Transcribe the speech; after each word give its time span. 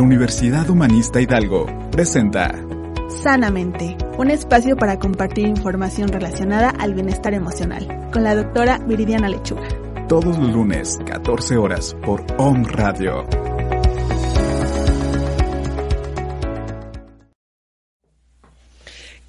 La 0.00 0.06
Universidad 0.06 0.70
Humanista 0.70 1.20
Hidalgo 1.20 1.66
presenta 1.92 2.50
Sanamente, 3.22 3.98
un 4.16 4.30
espacio 4.30 4.74
para 4.74 4.98
compartir 4.98 5.46
información 5.46 6.08
relacionada 6.08 6.70
al 6.70 6.94
bienestar 6.94 7.34
emocional, 7.34 8.08
con 8.10 8.24
la 8.24 8.34
doctora 8.34 8.78
Viridiana 8.78 9.28
Lechuga. 9.28 9.68
Todos 10.08 10.38
los 10.38 10.54
lunes, 10.54 10.98
14 11.04 11.58
horas, 11.58 11.94
por 12.02 12.24
OM 12.38 12.64
Radio. 12.64 13.26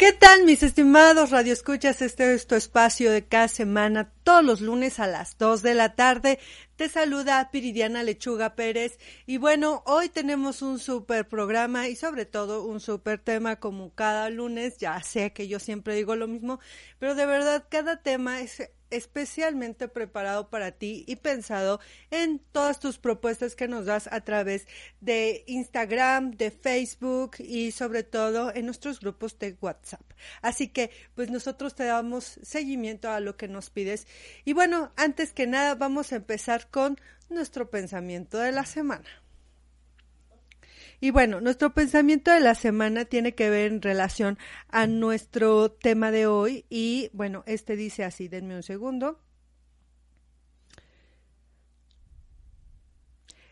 ¿Qué 0.01 0.13
tal 0.13 0.45
mis 0.45 0.63
estimados 0.63 1.29
radioescuchas? 1.29 2.01
Este 2.01 2.33
es 2.33 2.47
tu 2.47 2.55
espacio 2.55 3.11
de 3.11 3.23
cada 3.23 3.47
semana, 3.47 4.09
todos 4.23 4.43
los 4.43 4.59
lunes 4.59 4.99
a 4.99 5.05
las 5.05 5.37
2 5.37 5.61
de 5.61 5.75
la 5.75 5.95
tarde. 5.95 6.39
Te 6.81 6.89
saluda 6.89 7.51
Piridiana 7.51 8.01
Lechuga 8.01 8.55
Pérez 8.55 8.97
y 9.27 9.37
bueno, 9.37 9.83
hoy 9.85 10.09
tenemos 10.09 10.63
un 10.63 10.79
super 10.79 11.27
programa 11.27 11.87
y 11.87 11.95
sobre 11.95 12.25
todo 12.25 12.63
un 12.63 12.79
super 12.79 13.19
tema 13.19 13.57
como 13.57 13.93
cada 13.93 14.31
lunes. 14.31 14.79
Ya 14.79 14.99
sé 15.03 15.31
que 15.31 15.47
yo 15.47 15.59
siempre 15.59 15.93
digo 15.93 16.15
lo 16.15 16.27
mismo, 16.27 16.59
pero 16.97 17.13
de 17.13 17.27
verdad 17.27 17.67
cada 17.69 18.01
tema 18.01 18.41
es 18.41 18.71
especialmente 18.91 19.87
preparado 19.87 20.49
para 20.49 20.71
ti 20.71 21.03
y 21.07 21.15
pensado 21.15 21.79
en 22.11 22.39
todas 22.51 22.79
tus 22.79 22.97
propuestas 22.97 23.55
que 23.55 23.67
nos 23.67 23.85
das 23.85 24.07
a 24.11 24.21
través 24.21 24.67
de 24.99 25.43
Instagram, 25.47 26.31
de 26.31 26.51
Facebook 26.51 27.37
y 27.39 27.71
sobre 27.71 28.03
todo 28.03 28.53
en 28.53 28.65
nuestros 28.65 28.99
grupos 28.99 29.39
de 29.39 29.57
WhatsApp. 29.59 30.01
Así 30.41 30.67
que 30.67 30.91
pues 31.15 31.31
nosotros 31.31 31.75
te 31.75 31.85
damos 31.85 32.39
seguimiento 32.43 33.09
a 33.09 33.19
lo 33.19 33.37
que 33.37 33.47
nos 33.47 33.69
pides. 33.69 34.07
Y 34.45 34.53
bueno, 34.53 34.91
antes 34.95 35.33
que 35.33 35.47
nada 35.47 35.75
vamos 35.75 36.11
a 36.11 36.17
empezar 36.17 36.69
con 36.69 36.97
nuestro 37.29 37.69
pensamiento 37.69 38.37
de 38.37 38.51
la 38.51 38.65
semana. 38.65 39.20
Y 41.03 41.09
bueno, 41.09 41.41
nuestro 41.41 41.73
pensamiento 41.73 42.29
de 42.31 42.39
la 42.41 42.53
semana 42.53 43.05
tiene 43.05 43.33
que 43.33 43.49
ver 43.49 43.71
en 43.71 43.81
relación 43.81 44.37
a 44.69 44.85
nuestro 44.85 45.71
tema 45.71 46.11
de 46.11 46.27
hoy 46.27 46.65
y 46.69 47.09
bueno, 47.11 47.43
este 47.47 47.75
dice 47.75 48.03
así, 48.03 48.27
denme 48.27 48.55
un 48.55 48.61
segundo. 48.61 49.19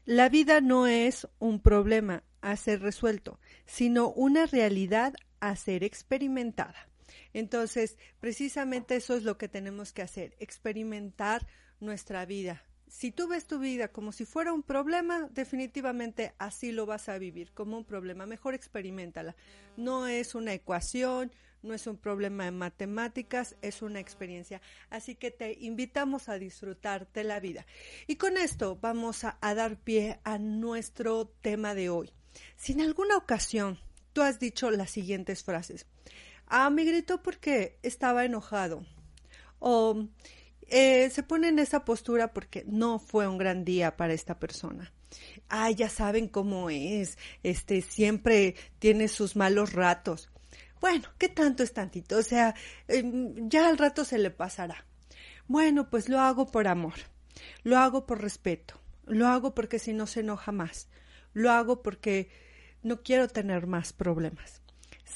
La 0.06 0.30
vida 0.30 0.62
no 0.62 0.86
es 0.86 1.28
un 1.40 1.60
problema 1.60 2.24
a 2.42 2.56
ser 2.56 2.82
resuelto, 2.82 3.40
sino 3.66 4.12
una 4.12 4.46
realidad 4.46 5.16
a 5.40 5.56
ser 5.56 5.84
experimentada. 5.84 6.88
Entonces, 7.34 7.98
precisamente 8.20 8.96
eso 8.96 9.16
es 9.18 9.24
lo 9.24 9.40
que 9.40 9.48
tenemos 9.48 9.92
que 9.92 10.04
hacer, 10.04 10.36
experimentar 10.40 11.48
nuestra 11.80 12.28
vida, 12.28 12.64
si 12.90 13.12
tú 13.12 13.28
ves 13.28 13.46
tu 13.46 13.60
vida 13.60 13.88
como 13.90 14.12
si 14.12 14.26
fuera 14.26 14.52
un 14.52 14.64
problema, 14.64 15.30
definitivamente 15.32 16.34
así 16.40 16.72
lo 16.72 16.86
vas 16.86 17.08
a 17.08 17.18
vivir, 17.18 17.52
como 17.54 17.78
un 17.78 17.86
problema. 17.86 18.26
Mejor 18.26 18.56
experimentala. 18.56 19.36
No 19.78 20.08
es 20.08 20.34
una 20.36 20.54
ecuación, 20.54 21.32
no 21.62 21.74
es 21.74 21.86
un 21.88 21.98
problema 21.98 22.46
de 22.46 22.52
matemáticas, 22.52 23.56
es 23.62 23.82
una 23.82 24.00
experiencia. 24.00 24.62
Así 24.90 25.16
que 25.16 25.30
te 25.30 25.54
invitamos 25.62 26.30
a 26.30 26.40
disfrutar 26.40 27.08
de 27.14 27.24
la 27.24 27.40
vida. 27.40 27.66
Y 28.08 28.16
con 28.16 28.38
esto 28.38 28.78
vamos 28.82 29.24
a, 29.24 29.38
a 29.40 29.54
dar 29.54 29.78
pie 29.78 30.20
a 30.24 30.40
nuestro 30.40 31.28
tema 31.42 31.76
de 31.76 31.90
hoy. 31.90 32.12
Si 32.56 32.74
en 32.74 32.82
alguna 32.82 33.18
ocasión 33.18 33.80
tú 34.14 34.22
has 34.24 34.40
dicho 34.40 34.72
las 34.72 34.90
siguientes 34.90 35.44
frases. 35.44 35.86
Ah, 36.48 36.70
me 36.72 36.84
gritó 36.84 37.22
porque 37.22 37.78
estaba 37.84 38.26
enojado. 38.26 38.84
O 39.60 40.08
eh, 40.72 41.10
se 41.10 41.24
pone 41.24 41.50
en 41.50 41.60
esa 41.60 41.86
postura 41.86 42.34
porque 42.34 42.64
no 42.68 43.00
fue 43.00 43.28
un 43.28 43.38
gran 43.38 43.66
día 43.66 43.98
para 43.98 44.14
esta 44.14 44.40
persona. 44.40 44.92
Ah, 45.50 45.72
ya 45.72 45.90
saben 45.90 46.28
cómo 46.28 46.70
es, 46.70 47.18
este 47.44 47.82
siempre 47.82 48.56
tiene 48.80 49.08
sus 49.08 49.36
malos 49.36 49.74
ratos. 49.74 50.30
Bueno, 50.80 51.10
¿qué 51.18 51.30
tanto 51.30 51.64
es 51.64 51.74
tantito? 51.74 52.18
O 52.18 52.24
sea, 52.24 52.56
em, 52.88 53.50
ya 53.50 53.68
al 53.68 53.78
rato 53.78 54.06
se 54.06 54.18
le 54.18 54.32
pasará. 54.32 54.86
Bueno, 55.48 55.90
pues 55.90 56.10
lo 56.10 56.20
hago 56.20 56.46
por 56.46 56.68
amor, 56.68 56.94
lo 57.64 57.78
hago 57.78 58.06
por 58.06 58.22
respeto, 58.22 58.80
lo 59.06 59.28
hago 59.28 59.56
porque 59.56 59.80
si 59.80 59.94
no 59.94 60.06
se 60.06 60.20
enoja 60.20 60.52
más, 60.52 60.88
lo 61.34 61.52
hago 61.52 61.82
porque 61.82 62.30
no 62.84 63.02
quiero 63.02 63.28
tener 63.28 63.66
más 63.68 63.92
problemas. 63.94 64.62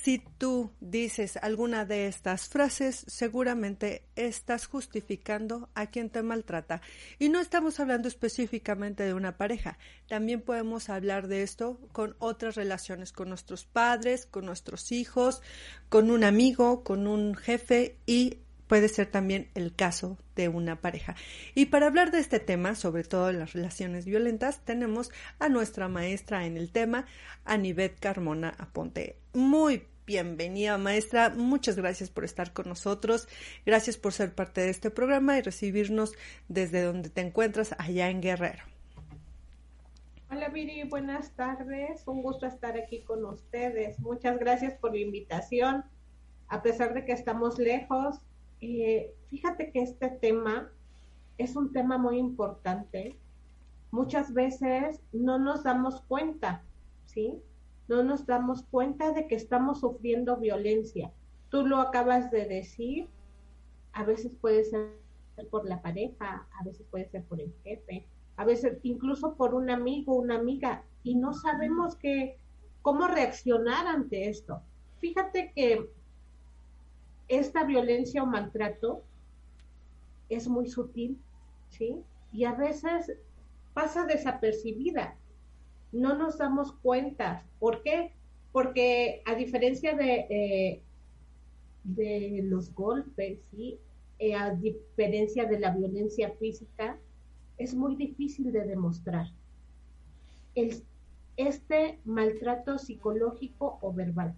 Si 0.01 0.19
tú 0.37 0.71
dices 0.81 1.37
alguna 1.37 1.85
de 1.85 2.07
estas 2.07 2.49
frases, 2.49 3.05
seguramente 3.07 4.03
estás 4.15 4.65
justificando 4.65 5.69
a 5.75 5.85
quien 5.85 6.09
te 6.09 6.23
maltrata. 6.23 6.81
Y 7.19 7.29
no 7.29 7.39
estamos 7.39 7.79
hablando 7.79 8.07
específicamente 8.07 9.03
de 9.03 9.13
una 9.13 9.37
pareja. 9.37 9.77
También 10.09 10.41
podemos 10.41 10.89
hablar 10.89 11.27
de 11.27 11.43
esto 11.43 11.79
con 11.91 12.15
otras 12.19 12.55
relaciones, 12.55 13.13
con 13.13 13.29
nuestros 13.29 13.65
padres, 13.65 14.25
con 14.25 14.45
nuestros 14.45 14.91
hijos, 14.91 15.41
con 15.89 16.11
un 16.11 16.23
amigo, 16.23 16.83
con 16.83 17.07
un 17.07 17.35
jefe 17.35 17.97
y 18.05 18.39
puede 18.73 18.89
ser 18.89 19.06
también 19.06 19.51
el 19.53 19.75
caso 19.75 20.17
de 20.35 20.50
una 20.50 20.81
pareja. 20.81 21.16
Y 21.53 21.67
para 21.67 21.85
hablar 21.85 22.09
de 22.09 22.17
este 22.17 22.39
tema, 22.39 22.73
sobre 22.73 23.03
todo 23.03 23.31
las 23.31 23.53
relaciones 23.53 24.06
violentas, 24.06 24.66
tenemos 24.66 25.11
a 25.38 25.47
nuestra 25.47 25.89
maestra 25.89 26.47
en 26.47 26.57
el 26.57 26.72
tema, 26.72 27.06
Anivet 27.45 28.00
Carmona 28.00 28.56
Aponte. 28.57 29.19
Muy 29.31 29.84
bienvenida, 30.07 30.79
maestra. 30.79 31.29
Muchas 31.29 31.75
gracias 31.75 32.09
por 32.09 32.23
estar 32.23 32.51
con 32.51 32.67
nosotros. 32.67 33.28
Gracias 33.63 33.97
por 33.97 34.11
ser 34.11 34.34
parte 34.34 34.61
de 34.61 34.72
este 34.72 34.90
programa 34.90 35.38
y 35.38 35.44
recibirnos 35.44 36.13
desde 36.47 36.81
donde 36.81 37.11
te 37.11 37.22
encuentras, 37.22 37.75
allá 37.78 38.09
en 38.09 38.22
Guerrero. 38.22 38.63
Hola 40.31 40.50
Viri, 40.50 40.81
buenas 40.85 41.29
tardes. 41.35 42.07
Un 42.07 42.23
gusto 42.23 42.47
estar 42.47 42.75
aquí 42.75 43.01
con 43.01 43.23
ustedes. 43.23 44.00
Muchas 44.00 44.40
gracias 44.40 44.73
por 44.73 44.94
la 44.94 45.01
invitación. 45.01 45.85
A 46.47 46.63
pesar 46.63 46.95
de 46.95 47.05
que 47.05 47.11
estamos 47.11 47.59
lejos, 47.59 48.19
eh, 48.65 49.13
fíjate 49.29 49.71
que 49.71 49.81
este 49.81 50.09
tema 50.09 50.71
es 51.37 51.55
un 51.55 51.71
tema 51.71 51.97
muy 51.97 52.17
importante. 52.17 53.17
Muchas 53.91 54.33
veces 54.33 55.01
no 55.11 55.37
nos 55.37 55.63
damos 55.63 56.01
cuenta, 56.01 56.63
¿sí? 57.05 57.41
no 57.87 58.03
nos 58.03 58.25
damos 58.25 58.63
cuenta 58.63 59.11
de 59.11 59.27
que 59.27 59.35
estamos 59.35 59.81
sufriendo 59.81 60.37
violencia. 60.37 61.11
Tú 61.49 61.65
lo 61.65 61.77
acabas 61.77 62.31
de 62.31 62.45
decir, 62.45 63.07
a 63.91 64.03
veces 64.03 64.31
puede 64.39 64.63
ser 64.63 64.97
por 65.49 65.67
la 65.67 65.81
pareja, 65.81 66.47
a 66.59 66.63
veces 66.63 66.85
puede 66.89 67.09
ser 67.09 67.23
por 67.23 67.41
el 67.41 67.53
jefe, 67.63 68.07
a 68.37 68.45
veces 68.45 68.79
incluso 68.83 69.35
por 69.35 69.53
un 69.53 69.69
amigo, 69.69 70.15
una 70.15 70.35
amiga, 70.35 70.83
y 71.03 71.15
no 71.15 71.33
sabemos 71.33 71.95
que, 71.95 72.37
cómo 72.81 73.07
reaccionar 73.07 73.87
ante 73.87 74.29
esto. 74.29 74.61
Fíjate 74.99 75.51
que 75.53 75.89
esta 77.38 77.64
violencia 77.64 78.24
o 78.24 78.26
maltrato 78.26 79.03
es 80.30 80.47
muy 80.47 80.68
sutil, 80.68 81.20
¿sí? 81.70 82.02
Y 82.32 82.46
a 82.46 82.53
veces 82.53 83.14
pasa 83.74 84.06
desapercibida 84.06 85.16
no 85.94 86.16
nos 86.18 86.38
damos 86.40 86.74
cuenta. 86.74 87.46
¿Por 87.59 87.82
qué? 87.84 88.12
Porque 88.52 89.22
a 89.26 89.35
diferencia 89.35 89.96
de, 89.96 90.14
eh, 90.30 90.82
de 91.84 92.41
los 92.44 92.74
golpes, 92.74 93.40
¿sí? 93.52 93.80
Eh, 94.20 94.35
a 94.35 94.52
diferencia 94.52 95.46
de 95.46 95.59
la 95.59 95.72
violencia 95.72 96.32
física, 96.40 96.97
es 97.58 97.74
muy 97.74 97.96
difícil 97.96 98.52
de 98.52 98.66
demostrar. 98.66 99.28
El, 100.56 100.84
este 101.38 102.00
maltrato 102.06 102.78
psicológico 102.78 103.78
o 103.82 103.94
verbal. 103.94 104.35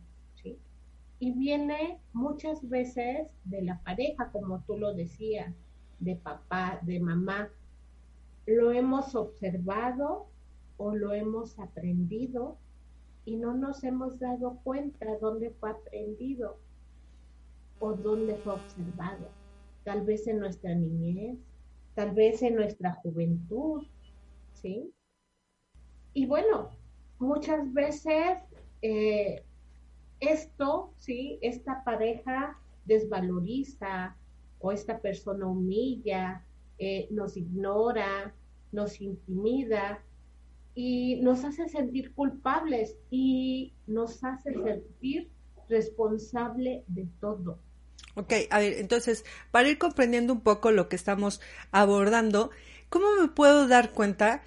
Y 1.19 1.31
viene 1.31 1.99
muchas 2.13 2.67
veces 2.67 3.29
de 3.45 3.61
la 3.61 3.79
pareja, 3.83 4.31
como 4.31 4.61
tú 4.61 4.77
lo 4.77 4.93
decías, 4.93 5.53
de 5.99 6.15
papá, 6.15 6.79
de 6.83 6.99
mamá. 6.99 7.49
Lo 8.45 8.71
hemos 8.71 9.15
observado 9.15 10.27
o 10.77 10.93
lo 10.93 11.13
hemos 11.13 11.57
aprendido 11.57 12.57
y 13.23 13.37
no 13.37 13.55
nos 13.55 13.83
hemos 13.83 14.19
dado 14.19 14.59
cuenta 14.63 15.17
dónde 15.19 15.49
fue 15.51 15.71
aprendido 15.71 16.59
o 17.79 17.93
dónde 17.93 18.35
fue 18.35 18.53
observado. 18.53 19.29
Tal 19.83 20.01
vez 20.05 20.27
en 20.27 20.39
nuestra 20.39 20.75
niñez, 20.75 21.39
tal 21.95 22.11
vez 22.11 22.41
en 22.41 22.55
nuestra 22.55 22.93
juventud, 22.93 23.83
¿sí? 24.53 24.93
Y 26.13 26.25
bueno, 26.25 26.69
muchas 27.19 27.73
veces 27.73 28.37
eh, 28.81 29.43
esto, 30.19 30.93
¿sí? 30.97 31.39
Esta 31.41 31.83
pareja 31.83 32.57
desvaloriza 32.85 34.15
o 34.59 34.71
esta 34.71 34.99
persona 34.99 35.47
humilla, 35.47 36.43
eh, 36.77 37.07
nos 37.11 37.37
ignora, 37.37 38.33
nos 38.71 39.01
intimida 39.01 40.01
y 40.73 41.21
nos 41.21 41.43
hace 41.45 41.69
sentir 41.69 42.13
culpables 42.13 42.97
y 43.09 43.73
nos 43.87 44.23
hace 44.23 44.53
sentir 44.53 45.29
responsable 45.69 46.83
de 46.87 47.07
todo. 47.19 47.59
Ok, 48.15 48.33
a 48.49 48.59
ver, 48.59 48.73
entonces, 48.73 49.25
para 49.51 49.69
ir 49.69 49.77
comprendiendo 49.77 50.33
un 50.33 50.41
poco 50.41 50.71
lo 50.71 50.87
que 50.89 50.95
estamos 50.95 51.41
abordando, 51.71 52.49
¿cómo 52.89 53.07
me 53.19 53.27
puedo 53.27 53.67
dar 53.67 53.91
cuenta 53.91 54.43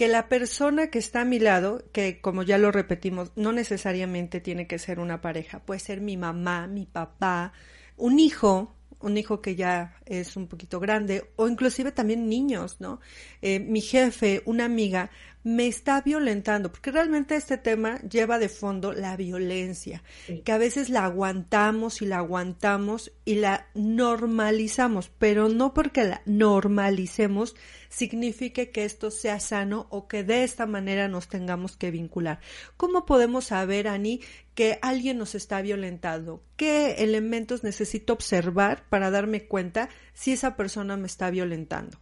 que 0.00 0.08
la 0.08 0.30
persona 0.30 0.86
que 0.86 0.98
está 0.98 1.20
a 1.20 1.24
mi 1.26 1.38
lado, 1.38 1.84
que 1.92 2.22
como 2.22 2.42
ya 2.42 2.56
lo 2.56 2.72
repetimos, 2.72 3.32
no 3.36 3.52
necesariamente 3.52 4.40
tiene 4.40 4.66
que 4.66 4.78
ser 4.78 4.98
una 4.98 5.20
pareja, 5.20 5.58
puede 5.58 5.78
ser 5.78 6.00
mi 6.00 6.16
mamá, 6.16 6.66
mi 6.68 6.86
papá, 6.86 7.52
un 7.98 8.18
hijo, 8.18 8.74
un 9.00 9.16
hijo 9.16 9.40
que 9.40 9.56
ya 9.56 9.96
es 10.06 10.36
un 10.36 10.46
poquito 10.46 10.80
grande, 10.80 11.30
o 11.36 11.48
inclusive 11.48 11.92
también 11.92 12.28
niños, 12.28 12.80
¿no? 12.80 13.00
Eh, 13.42 13.60
mi 13.60 13.80
jefe, 13.80 14.42
una 14.44 14.64
amiga, 14.64 15.10
me 15.42 15.66
está 15.66 16.02
violentando, 16.02 16.70
porque 16.70 16.90
realmente 16.90 17.34
este 17.34 17.56
tema 17.56 17.98
lleva 18.02 18.38
de 18.38 18.50
fondo 18.50 18.92
la 18.92 19.16
violencia, 19.16 20.02
que 20.44 20.52
a 20.52 20.58
veces 20.58 20.90
la 20.90 21.06
aguantamos 21.06 22.02
y 22.02 22.06
la 22.06 22.18
aguantamos 22.18 23.10
y 23.24 23.36
la 23.36 23.66
normalizamos, 23.74 25.10
pero 25.18 25.48
no 25.48 25.72
porque 25.72 26.04
la 26.04 26.20
normalicemos 26.26 27.56
signifique 27.88 28.70
que 28.70 28.84
esto 28.84 29.10
sea 29.10 29.40
sano 29.40 29.86
o 29.90 30.08
que 30.08 30.24
de 30.24 30.44
esta 30.44 30.66
manera 30.66 31.08
nos 31.08 31.28
tengamos 31.28 31.76
que 31.76 31.90
vincular. 31.90 32.40
¿Cómo 32.76 33.06
podemos 33.06 33.46
saber, 33.46 33.88
Ani, 33.88 34.20
que 34.60 34.78
alguien 34.82 35.16
nos 35.16 35.34
está 35.34 35.62
violentando? 35.62 36.42
¿Qué 36.58 36.96
elementos 37.02 37.64
necesito 37.64 38.12
observar 38.12 38.84
para 38.90 39.10
darme 39.10 39.48
cuenta 39.48 39.88
si 40.12 40.32
esa 40.32 40.54
persona 40.54 40.98
me 40.98 41.06
está 41.06 41.30
violentando? 41.30 41.96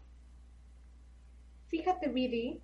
Fíjate, 1.68 2.08
Viri, 2.08 2.60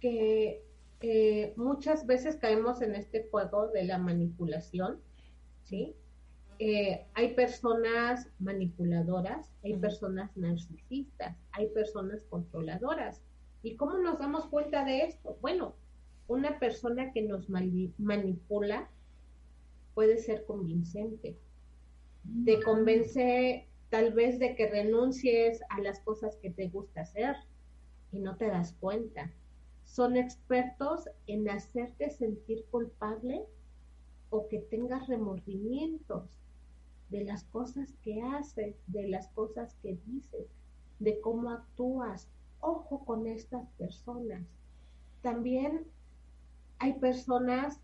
que 0.00 0.64
eh, 1.02 1.52
muchas 1.56 2.06
veces 2.06 2.36
caemos 2.36 2.80
en 2.80 2.94
este 2.94 3.28
juego 3.30 3.68
de 3.68 3.84
la 3.84 3.98
manipulación, 3.98 5.02
¿sí? 5.64 5.94
Eh, 6.58 7.04
hay 7.12 7.34
personas 7.34 8.30
manipuladoras, 8.38 9.52
hay 9.62 9.76
personas 9.76 10.34
narcisistas, 10.38 11.36
hay 11.52 11.68
personas 11.68 12.22
controladoras. 12.30 13.20
¿Y 13.62 13.76
cómo 13.76 13.98
nos 13.98 14.18
damos 14.18 14.46
cuenta 14.46 14.86
de 14.86 15.02
esto? 15.02 15.36
Bueno, 15.42 15.74
una 16.28 16.58
persona 16.58 17.12
que 17.12 17.20
nos 17.20 17.50
manipula 17.50 18.88
puede 19.94 20.18
ser 20.18 20.44
convincente. 20.44 21.38
Te 22.44 22.62
convence 22.62 23.68
tal 23.90 24.12
vez 24.12 24.38
de 24.38 24.54
que 24.56 24.68
renuncies 24.68 25.60
a 25.70 25.80
las 25.80 26.00
cosas 26.00 26.36
que 26.36 26.50
te 26.50 26.68
gusta 26.68 27.02
hacer 27.02 27.36
y 28.12 28.18
no 28.18 28.36
te 28.36 28.46
das 28.46 28.72
cuenta 28.80 29.30
son 29.84 30.16
expertos 30.16 31.08
en 31.26 31.48
hacerte 31.48 32.10
sentir 32.10 32.64
culpable 32.70 33.44
o 34.30 34.48
que 34.48 34.58
tengas 34.58 35.06
remordimientos 35.06 36.40
de 37.10 37.24
las 37.24 37.44
cosas 37.44 37.92
que 38.02 38.20
haces, 38.22 38.74
de 38.88 39.08
las 39.08 39.28
cosas 39.28 39.76
que 39.82 39.96
dices, 40.06 40.48
de 40.98 41.20
cómo 41.20 41.50
actúas. 41.50 42.28
Ojo 42.60 43.04
con 43.04 43.26
estas 43.26 43.68
personas. 43.78 44.42
También 45.22 45.86
hay 46.78 46.94
personas 46.94 47.78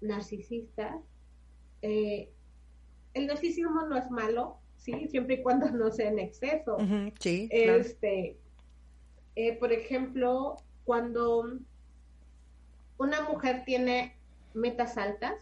narcisistas. 0.00 1.02
Eh, 1.82 2.30
el 3.14 3.26
narcisismo 3.26 3.82
no 3.82 3.96
es 3.96 4.10
malo, 4.10 4.58
sí, 4.76 5.08
siempre 5.08 5.36
y 5.36 5.42
cuando 5.42 5.70
no 5.70 5.90
sea 5.90 6.08
en 6.08 6.18
exceso. 6.18 6.76
sí. 7.18 7.48
Este, 7.50 8.38
eh, 9.36 9.56
por 9.58 9.72
ejemplo, 9.72 10.56
cuando 10.84 11.58
una 12.98 13.22
mujer 13.22 13.64
tiene 13.64 14.16
metas 14.54 14.98
altas, 14.98 15.34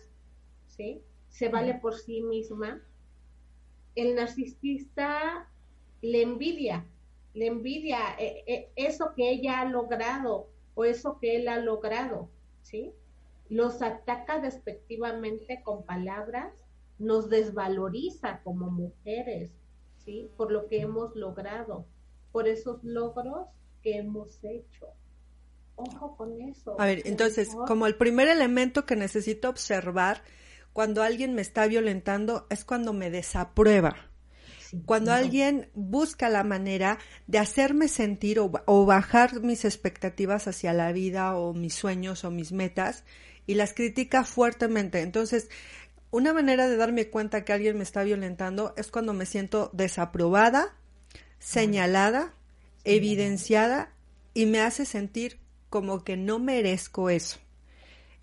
¿sí? 0.67 1.03
Se 1.29 1.49
vale 1.49 1.75
por 1.75 1.95
sí 1.95 2.23
misma, 2.23 2.81
el 3.95 4.15
narcisista 4.15 5.49
le 6.03 6.23
envidia, 6.23 6.87
le 7.35 7.47
envidia 7.47 7.99
eh, 8.19 8.45
eh, 8.47 8.71
eso 8.77 9.13
que 9.17 9.31
ella 9.31 9.61
ha 9.61 9.65
logrado 9.65 10.49
o 10.75 10.85
eso 10.85 11.19
que 11.19 11.37
él 11.37 11.49
ha 11.49 11.59
logrado, 11.59 12.31
¿sí? 12.63 12.93
Los 13.49 13.83
ataca 13.83 14.41
despectivamente 14.41 15.63
con 15.65 15.85
palabras, 15.85 16.53
nos 16.99 17.31
desvaloriza 17.31 18.41
como 18.43 18.71
mujeres, 18.71 19.51
¿sí? 19.97 20.31
Por 20.37 20.53
lo 20.53 20.67
que 20.67 20.81
hemos 20.81 21.15
logrado, 21.17 21.87
por 22.33 22.49
esos 22.49 22.83
logros 22.85 23.49
que 23.83 23.99
hemos 23.99 24.43
hecho. 24.45 24.89
Ojo 25.77 26.17
con 26.17 26.41
eso. 26.43 26.79
A 26.81 26.87
ver, 26.87 27.03
entonces, 27.05 27.51
como 27.67 27.87
el 27.87 27.95
primer 27.95 28.27
elemento 28.29 28.85
que 28.85 28.97
necesito 28.97 29.49
observar 29.49 30.23
cuando 30.73 31.03
alguien 31.03 31.35
me 31.35 31.43
está 31.43 31.67
violentando 31.67 32.47
es 32.51 32.65
cuando 32.65 32.93
me 32.93 33.11
desaprueba. 33.11 33.97
cuando 34.85 35.13
alguien 35.13 35.71
busca 35.73 36.29
la 36.29 36.45
manera 36.45 36.99
de 37.27 37.39
hacerme 37.39 37.89
sentir 37.89 38.39
o, 38.39 38.53
o, 38.67 38.85
bajar 38.85 39.41
mis 39.41 39.65
expectativas 39.65 40.47
hacia 40.47 40.75
la 40.75 40.93
vida 40.93 41.37
o 41.37 41.55
mis 41.55 41.75
sueños 41.75 42.23
o 42.25 42.31
mis 42.31 42.53
metas 42.53 43.05
y 43.49 43.55
las 43.55 43.73
critica 43.73 44.23
fuertemente. 44.25 45.01
Entonces, 45.01 45.49
una 46.11 46.33
manera 46.33 46.69
de 46.69 46.77
darme 46.77 47.09
cuenta 47.09 47.45
que 47.45 47.55
alguien 47.55 47.79
me 47.79 47.83
está 47.83 48.05
violentando 48.05 48.75
es 48.77 48.91
cuando 48.91 49.15
me 49.15 49.27
siento 49.27 49.71
desaprobada, 49.73 50.77
señalada, 51.41 52.35
evidenciada 52.85 53.91
y 54.35 54.47
me 54.47 54.61
hace 54.61 54.85
sentir 54.85 55.41
como 55.71 56.05
que 56.05 56.17
no 56.17 56.39
merezco 56.39 57.09
eso. 57.09 57.39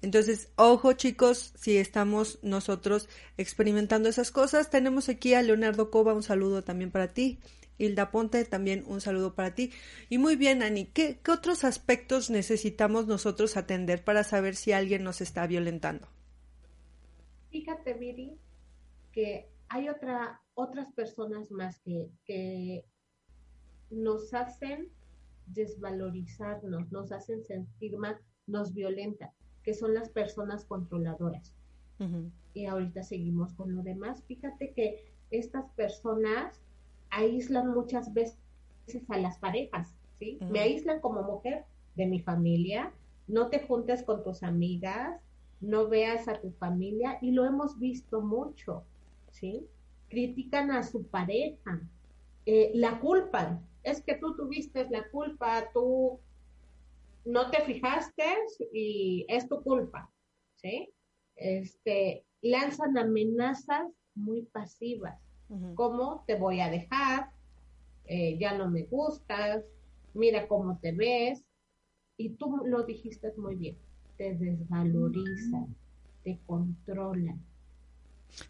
Entonces, 0.04 0.50
ojo 0.58 0.94
chicos, 0.94 1.54
si 1.60 1.78
estamos 1.78 2.38
nosotros 2.44 3.10
experimentando 3.38 4.08
esas 4.08 4.30
cosas, 4.30 4.70
tenemos 4.70 5.10
aquí 5.10 5.34
a 5.34 5.42
Leonardo 5.42 5.90
Cova, 5.90 6.14
un 6.14 6.22
saludo 6.22 6.64
también 6.64 6.92
para 6.92 7.14
ti. 7.14 7.40
Hilda 7.78 8.12
Ponte, 8.12 8.44
también 8.46 8.84
un 8.88 9.02
saludo 9.02 9.36
para 9.36 9.56
ti. 9.56 9.72
Y 10.10 10.18
muy 10.18 10.36
bien, 10.36 10.64
Ani, 10.64 10.86
¿qué, 10.86 11.20
¿qué, 11.24 11.32
otros 11.32 11.64
aspectos 11.64 12.30
necesitamos 12.30 13.08
nosotros 13.08 13.58
atender 13.58 14.04
para 14.04 14.24
saber 14.24 14.56
si 14.56 14.72
alguien 14.72 15.04
nos 15.04 15.22
está 15.22 15.46
violentando? 15.48 16.08
Fíjate, 17.50 17.94
Viri, 17.94 18.38
que 19.12 19.50
hay 19.70 19.90
otra, 19.90 20.42
otras 20.54 20.92
personas 20.94 21.52
más 21.52 21.80
que, 21.80 22.10
que 22.26 22.86
nos 23.90 24.34
hacen 24.34 24.90
desvalorizarnos, 25.48 26.92
nos 26.92 27.12
hacen 27.12 27.44
sentir 27.44 27.98
mal, 27.98 28.18
nos 28.48 28.74
violentan, 28.74 29.30
que 29.64 29.74
son 29.74 29.94
las 29.94 30.10
personas 30.10 30.66
controladoras. 30.66 31.54
Y 32.54 32.66
ahorita 32.66 33.04
seguimos 33.04 33.54
con 33.54 33.74
lo 33.74 33.82
demás. 33.82 34.22
Fíjate 34.26 34.74
que 34.74 35.14
estas 35.32 35.70
personas 35.72 36.62
aíslan 37.16 37.74
muchas 37.74 38.14
veces 38.14 38.38
a 39.10 39.18
las 39.18 39.38
parejas, 39.40 39.96
¿sí? 40.20 40.38
Me 40.52 40.60
aíslan 40.60 41.00
como 41.00 41.24
mujer 41.24 41.66
de 41.96 42.06
mi 42.06 42.20
familia, 42.20 42.92
no 43.28 43.50
te 43.50 43.60
juntes 43.60 44.04
con 44.04 44.24
tus 44.24 44.44
amigas, 44.44 45.20
no 45.62 45.88
veas 45.88 46.28
a 46.28 46.40
tu 46.40 46.52
familia, 46.52 47.18
y 47.22 47.32
lo 47.32 47.46
hemos 47.46 47.80
visto 47.80 48.22
mucho, 48.22 48.84
¿sí? 49.32 49.66
Critican 50.10 50.72
a 50.72 50.84
su 50.84 51.08
pareja, 51.08 51.82
eh, 52.46 52.72
la 52.76 53.00
culpan, 53.00 53.66
es 53.84 54.02
que 54.04 54.16
tú 54.16 54.36
tuviste 54.36 54.88
la 54.90 55.10
culpa, 55.10 55.70
tú 55.74 56.20
no 57.24 57.50
te 57.50 57.62
fijaste 57.64 58.26
y 58.74 59.26
es 59.30 59.48
tu 59.48 59.64
culpa, 59.64 60.12
¿sí? 60.56 60.90
Este, 61.36 62.26
lanzan 62.42 62.98
amenazas 62.98 63.88
muy 64.14 64.44
pasivas. 64.44 65.25
Como 65.76 66.24
te 66.26 66.36
voy 66.36 66.60
a 66.60 66.70
dejar, 66.70 67.30
eh, 68.06 68.38
ya 68.40 68.58
no 68.58 68.70
me 68.70 68.84
gustas, 68.84 69.64
mira 70.14 70.48
cómo 70.48 70.78
te 70.80 70.92
ves, 70.92 71.44
y 72.18 72.30
tú 72.30 72.62
lo 72.66 72.84
dijiste 72.84 73.34
muy 73.38 73.56
bien, 73.56 73.78
te 74.18 74.36
desvaloriza, 74.36 75.66
te 76.24 76.40
controla. 76.46 77.36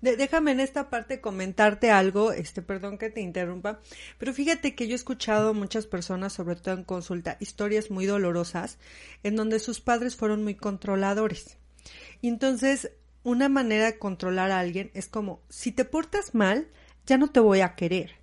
déjame 0.02 0.52
en 0.52 0.60
esta 0.60 0.90
parte 0.90 1.22
comentarte 1.22 1.92
algo, 1.92 2.32
este, 2.32 2.62
perdón 2.62 2.98
que 2.98 3.10
te 3.10 3.22
interrumpa, 3.22 3.80
pero 4.18 4.34
fíjate 4.34 4.76
que 4.76 4.88
yo 4.88 4.94
he 4.94 4.96
escuchado 4.96 5.54
muchas 5.54 5.88
personas, 5.88 6.34
sobre 6.34 6.56
todo 6.56 6.76
en 6.76 6.84
consulta, 6.84 7.38
historias 7.40 7.92
muy 7.92 8.06
dolorosas 8.06 8.78
en 9.24 9.36
donde 9.36 9.60
sus 9.60 9.82
padres 9.82 10.16
fueron 10.16 10.44
muy 10.44 10.56
controladores. 10.56 11.58
Y 12.22 12.28
entonces, 12.28 12.92
una 13.24 13.50
manera 13.50 13.86
de 13.86 13.98
controlar 13.98 14.52
a 14.52 14.60
alguien 14.60 14.92
es 14.94 15.08
como, 15.08 15.42
si 15.50 15.72
te 15.72 15.86
portas 15.86 16.36
mal, 16.36 16.68
ya 17.06 17.18
no 17.18 17.30
te 17.30 17.40
voy 17.40 17.62
a 17.62 17.76
querer. 17.76 18.16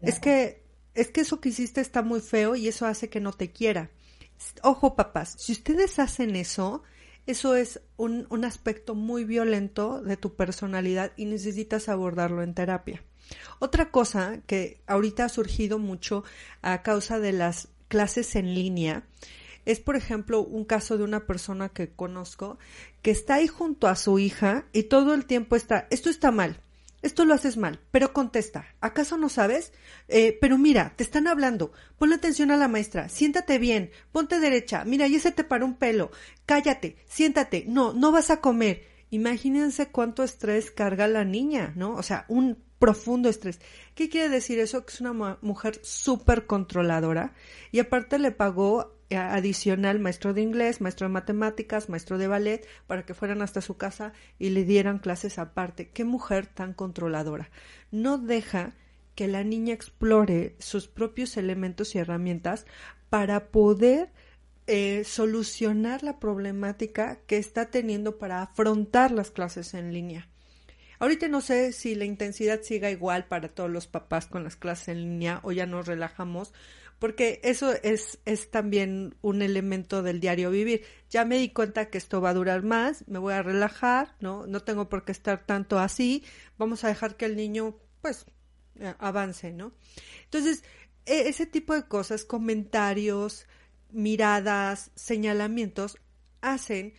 Es 0.00 0.20
que, 0.20 0.62
es 0.94 1.08
que 1.08 1.22
eso 1.22 1.40
que 1.40 1.48
hiciste 1.48 1.80
está 1.80 2.02
muy 2.02 2.20
feo 2.20 2.56
y 2.56 2.68
eso 2.68 2.86
hace 2.86 3.08
que 3.08 3.20
no 3.20 3.32
te 3.32 3.50
quiera. 3.50 3.90
Ojo, 4.62 4.96
papás, 4.96 5.34
si 5.38 5.52
ustedes 5.52 5.98
hacen 5.98 6.36
eso, 6.36 6.82
eso 7.26 7.56
es 7.56 7.80
un, 7.96 8.26
un 8.28 8.44
aspecto 8.44 8.94
muy 8.94 9.24
violento 9.24 10.02
de 10.02 10.16
tu 10.16 10.34
personalidad 10.34 11.12
y 11.16 11.24
necesitas 11.24 11.88
abordarlo 11.88 12.42
en 12.42 12.54
terapia. 12.54 13.02
Otra 13.58 13.90
cosa 13.90 14.40
que 14.46 14.82
ahorita 14.86 15.24
ha 15.24 15.28
surgido 15.30 15.78
mucho 15.78 16.24
a 16.60 16.82
causa 16.82 17.18
de 17.18 17.32
las 17.32 17.68
clases 17.88 18.36
en 18.36 18.54
línea 18.54 19.04
es, 19.64 19.80
por 19.80 19.96
ejemplo, 19.96 20.42
un 20.42 20.64
caso 20.64 20.98
de 20.98 21.04
una 21.04 21.26
persona 21.26 21.70
que 21.70 21.88
conozco 21.88 22.58
que 23.02 23.10
está 23.10 23.36
ahí 23.36 23.46
junto 23.46 23.88
a 23.88 23.96
su 23.96 24.18
hija 24.18 24.66
y 24.72 24.84
todo 24.84 25.14
el 25.14 25.26
tiempo 25.26 25.56
está, 25.56 25.86
esto 25.90 26.10
está 26.10 26.30
mal, 26.30 26.60
esto 27.04 27.26
lo 27.26 27.34
haces 27.34 27.58
mal, 27.58 27.80
pero 27.90 28.14
contesta. 28.14 28.64
¿Acaso 28.80 29.18
no 29.18 29.28
sabes? 29.28 29.74
Eh, 30.08 30.38
pero 30.40 30.56
mira, 30.56 30.94
te 30.96 31.04
están 31.04 31.26
hablando. 31.26 31.70
Ponle 31.98 32.14
atención 32.14 32.50
a 32.50 32.56
la 32.56 32.66
maestra. 32.66 33.10
Siéntate 33.10 33.58
bien. 33.58 33.90
Ponte 34.10 34.40
derecha. 34.40 34.86
Mira, 34.86 35.06
ya 35.06 35.20
se 35.20 35.30
te 35.30 35.44
paró 35.44 35.66
un 35.66 35.74
pelo. 35.74 36.10
Cállate. 36.46 36.96
Siéntate. 37.06 37.66
No, 37.68 37.92
no 37.92 38.10
vas 38.10 38.30
a 38.30 38.40
comer. 38.40 38.86
Imagínense 39.10 39.90
cuánto 39.90 40.24
estrés 40.24 40.70
carga 40.70 41.06
la 41.06 41.24
niña, 41.24 41.74
¿no? 41.76 41.94
O 41.94 42.02
sea, 42.02 42.24
un 42.28 42.64
profundo 42.78 43.28
estrés. 43.28 43.60
¿Qué 43.94 44.08
quiere 44.08 44.30
decir 44.30 44.58
eso? 44.58 44.86
Que 44.86 44.94
es 44.94 45.00
una 45.02 45.38
mujer 45.42 45.80
súper 45.82 46.46
controladora 46.46 47.34
y 47.70 47.80
aparte 47.80 48.18
le 48.18 48.30
pagó 48.30 48.93
adicional 49.10 49.98
maestro 49.98 50.34
de 50.34 50.42
inglés, 50.42 50.80
maestro 50.80 51.06
de 51.08 51.12
matemáticas, 51.12 51.88
maestro 51.88 52.18
de 52.18 52.28
ballet, 52.28 52.66
para 52.86 53.04
que 53.04 53.14
fueran 53.14 53.42
hasta 53.42 53.60
su 53.60 53.76
casa 53.76 54.12
y 54.38 54.50
le 54.50 54.64
dieran 54.64 54.98
clases 54.98 55.38
aparte. 55.38 55.90
Qué 55.90 56.04
mujer 56.04 56.46
tan 56.46 56.72
controladora. 56.72 57.50
No 57.90 58.18
deja 58.18 58.74
que 59.14 59.28
la 59.28 59.44
niña 59.44 59.74
explore 59.74 60.56
sus 60.58 60.88
propios 60.88 61.36
elementos 61.36 61.94
y 61.94 61.98
herramientas 61.98 62.66
para 63.10 63.48
poder 63.48 64.10
eh, 64.66 65.04
solucionar 65.04 66.02
la 66.02 66.18
problemática 66.18 67.20
que 67.26 67.36
está 67.36 67.70
teniendo 67.70 68.18
para 68.18 68.42
afrontar 68.42 69.10
las 69.10 69.30
clases 69.30 69.74
en 69.74 69.92
línea. 69.92 70.28
Ahorita 70.98 71.28
no 71.28 71.40
sé 71.40 71.72
si 71.72 71.94
la 71.94 72.06
intensidad 72.06 72.62
siga 72.62 72.90
igual 72.90 73.26
para 73.26 73.48
todos 73.48 73.70
los 73.70 73.86
papás 73.86 74.26
con 74.26 74.42
las 74.42 74.56
clases 74.56 74.88
en 74.88 75.02
línea 75.02 75.40
o 75.42 75.52
ya 75.52 75.66
nos 75.66 75.86
relajamos, 75.86 76.54
porque 76.98 77.40
eso 77.44 77.72
es, 77.82 78.18
es 78.24 78.50
también 78.50 79.14
un 79.20 79.42
elemento 79.42 80.02
del 80.02 80.20
diario 80.20 80.50
vivir. 80.50 80.82
Ya 81.10 81.24
me 81.24 81.38
di 81.38 81.50
cuenta 81.50 81.90
que 81.90 81.98
esto 81.98 82.20
va 82.20 82.30
a 82.30 82.34
durar 82.34 82.62
más, 82.62 83.04
me 83.08 83.18
voy 83.18 83.34
a 83.34 83.42
relajar, 83.42 84.14
¿no? 84.20 84.46
No 84.46 84.60
tengo 84.60 84.88
por 84.88 85.04
qué 85.04 85.12
estar 85.12 85.44
tanto 85.46 85.78
así, 85.78 86.24
vamos 86.58 86.84
a 86.84 86.88
dejar 86.88 87.16
que 87.16 87.26
el 87.26 87.36
niño, 87.36 87.76
pues, 88.00 88.26
eh, 88.80 88.94
avance, 88.98 89.52
¿no? 89.52 89.72
Entonces, 90.24 90.64
e, 91.06 91.28
ese 91.28 91.46
tipo 91.46 91.74
de 91.74 91.86
cosas, 91.86 92.24
comentarios, 92.24 93.46
miradas, 93.90 94.90
señalamientos, 94.94 95.98
hacen 96.40 96.94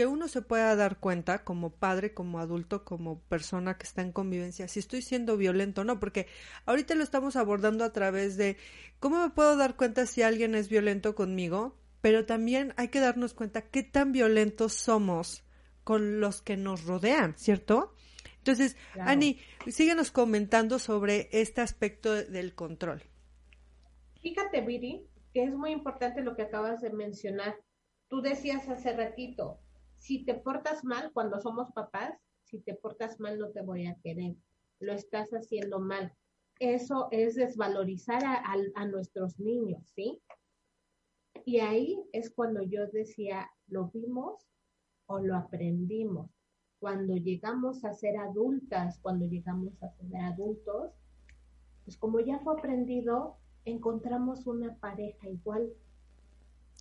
que 0.00 0.06
uno 0.06 0.28
se 0.28 0.40
pueda 0.40 0.74
dar 0.76 0.98
cuenta 0.98 1.44
como 1.44 1.74
padre, 1.74 2.14
como 2.14 2.38
adulto, 2.38 2.86
como 2.86 3.20
persona 3.24 3.76
que 3.76 3.82
está 3.82 4.00
en 4.00 4.12
convivencia, 4.12 4.66
si 4.66 4.78
estoy 4.78 5.02
siendo 5.02 5.36
violento 5.36 5.82
o 5.82 5.84
no, 5.84 6.00
porque 6.00 6.26
ahorita 6.64 6.94
lo 6.94 7.04
estamos 7.04 7.36
abordando 7.36 7.84
a 7.84 7.92
través 7.92 8.38
de 8.38 8.56
cómo 8.98 9.22
me 9.22 9.28
puedo 9.28 9.58
dar 9.58 9.76
cuenta 9.76 10.06
si 10.06 10.22
alguien 10.22 10.54
es 10.54 10.70
violento 10.70 11.14
conmigo, 11.14 11.76
pero 12.00 12.24
también 12.24 12.72
hay 12.78 12.88
que 12.88 12.98
darnos 12.98 13.34
cuenta 13.34 13.68
qué 13.68 13.82
tan 13.82 14.12
violentos 14.12 14.72
somos 14.72 15.44
con 15.84 16.18
los 16.18 16.40
que 16.40 16.56
nos 16.56 16.86
rodean, 16.86 17.36
¿cierto? 17.36 17.94
Entonces, 18.38 18.78
Ani, 18.98 19.38
síguenos 19.66 20.10
comentando 20.10 20.78
sobre 20.78 21.28
este 21.30 21.60
aspecto 21.60 22.14
del 22.14 22.54
control. 22.54 23.02
Fíjate, 24.22 24.62
Viri, 24.62 25.06
que 25.34 25.44
es 25.44 25.54
muy 25.54 25.72
importante 25.72 26.22
lo 26.22 26.34
que 26.36 26.44
acabas 26.44 26.80
de 26.80 26.88
mencionar. 26.88 27.58
Tú 28.08 28.22
decías 28.22 28.66
hace 28.66 28.96
ratito, 28.96 29.60
si 30.00 30.24
te 30.24 30.34
portas 30.34 30.82
mal 30.82 31.12
cuando 31.12 31.38
somos 31.40 31.70
papás, 31.72 32.18
si 32.44 32.58
te 32.58 32.74
portas 32.74 33.20
mal 33.20 33.38
no 33.38 33.50
te 33.50 33.60
voy 33.60 33.86
a 33.86 33.96
querer, 34.00 34.34
lo 34.80 34.92
estás 34.94 35.30
haciendo 35.30 35.78
mal. 35.78 36.12
Eso 36.58 37.08
es 37.10 37.34
desvalorizar 37.34 38.22
a, 38.24 38.86
nuestros 38.86 39.38
niños, 39.38 39.86
¿sí? 39.94 40.20
Y 41.44 41.60
ahí 41.60 42.02
es 42.12 42.30
cuando 42.30 42.62
yo 42.62 42.86
decía, 42.88 43.50
lo 43.68 43.88
vimos 43.88 44.48
o 45.06 45.20
lo 45.20 45.36
aprendimos. 45.36 46.30
Cuando 46.78 47.16
llegamos 47.16 47.84
a 47.84 47.92
ser 47.92 48.16
adultas, 48.16 48.98
cuando 49.00 49.26
llegamos 49.26 49.82
a 49.82 49.90
ser 49.90 50.16
adultos, 50.16 50.92
pues 51.84 51.98
como 51.98 52.20
ya 52.20 52.38
fue 52.38 52.58
aprendido, 52.58 53.36
encontramos 53.66 54.46
una 54.46 54.74
pareja 54.76 55.28
igual 55.28 55.70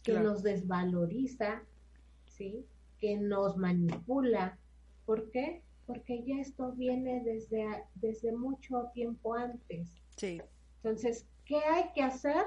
que 0.04 0.20
nos 0.20 0.42
desvaloriza, 0.42 1.64
¿sí? 2.26 2.66
Que 3.00 3.18
nos 3.18 3.58
manipula. 3.58 4.58
¿Por 5.06 5.30
qué? 5.32 5.64
Porque 5.86 6.24
ya 6.26 6.40
esto 6.40 6.74
viene 6.74 7.24
desde, 7.24 7.66
desde 7.96 8.32
mucho 8.32 8.90
tiempo 8.94 9.34
antes. 9.34 9.94
Sí. 10.16 10.42
Entonces, 10.78 11.28
¿qué 11.46 11.58
hay 11.58 11.92
que 11.94 12.04
hacer 12.04 12.46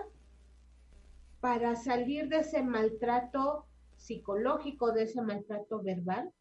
para 1.40 1.74
salir 1.74 2.28
de 2.28 2.38
ese 2.38 2.62
maltrato 2.62 3.66
psicológico, 3.96 4.92
de 4.92 5.04
ese 5.04 5.20
maltrato 5.22 5.82
verbal? 5.82 6.32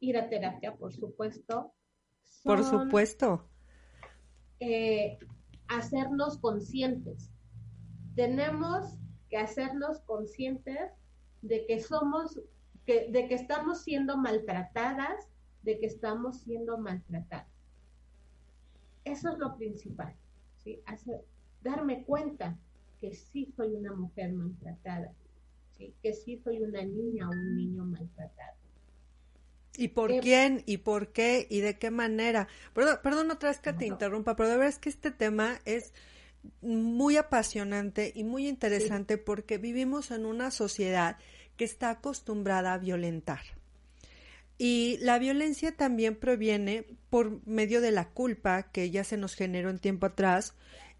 Ir 0.00 0.18
a 0.18 0.28
terapia, 0.28 0.76
por 0.76 0.92
supuesto. 0.92 1.72
por 2.42 2.62
supuesto. 2.62 3.48
Eh, 4.60 5.18
hacernos 5.68 6.38
conscientes. 6.38 7.30
Tenemos 8.14 8.98
que 9.30 9.38
hacernos 9.38 10.00
conscientes 10.00 10.92
de 11.44 11.66
que 11.66 11.80
somos, 11.80 12.40
que, 12.86 13.10
de 13.10 13.28
que 13.28 13.34
estamos 13.34 13.82
siendo 13.82 14.16
maltratadas, 14.16 15.28
de 15.62 15.78
que 15.78 15.86
estamos 15.86 16.40
siendo 16.40 16.78
maltratadas. 16.78 17.48
Eso 19.04 19.30
es 19.30 19.38
lo 19.38 19.56
principal, 19.56 20.14
¿sí? 20.56 20.82
Hacer, 20.86 21.22
darme 21.62 22.04
cuenta 22.04 22.56
que 23.00 23.14
sí 23.14 23.52
soy 23.54 23.74
una 23.74 23.92
mujer 23.92 24.32
maltratada, 24.32 25.12
¿sí? 25.76 25.94
que 26.02 26.14
sí 26.14 26.40
soy 26.42 26.62
una 26.62 26.82
niña 26.82 27.28
o 27.28 27.32
un 27.32 27.56
niño 27.56 27.84
maltratado. 27.84 28.56
¿Y 29.76 29.88
por 29.88 30.10
eh, 30.10 30.20
quién? 30.22 30.62
¿Y 30.64 30.78
por 30.78 31.08
qué? 31.12 31.46
¿Y 31.50 31.60
de 31.60 31.78
qué 31.78 31.90
manera? 31.90 32.48
Perdón, 32.72 32.98
perdón 33.02 33.30
otra 33.30 33.50
vez 33.50 33.58
que 33.58 33.74
te 33.74 33.86
interrumpa, 33.86 34.36
pero 34.36 34.48
de 34.48 34.56
verdad 34.56 34.70
es 34.70 34.78
que 34.78 34.88
este 34.88 35.10
tema 35.10 35.58
es 35.66 35.92
muy 36.62 37.16
apasionante 37.16 38.12
y 38.14 38.24
muy 38.24 38.46
interesante 38.48 39.18
porque 39.18 39.58
vivimos 39.58 40.10
en 40.10 40.26
una 40.26 40.50
sociedad 40.50 41.18
que 41.56 41.64
está 41.64 41.90
acostumbrada 41.90 42.72
a 42.72 42.78
violentar. 42.78 43.40
Y 44.56 44.98
la 45.00 45.18
violencia 45.18 45.76
también 45.76 46.14
proviene 46.14 46.86
por 47.10 47.44
medio 47.46 47.80
de 47.80 47.90
la 47.90 48.10
culpa 48.10 48.70
que 48.70 48.90
ya 48.90 49.02
se 49.02 49.16
nos 49.16 49.34
generó 49.34 49.70
en 49.70 49.78
tiempo 49.78 50.06
atrás 50.06 50.54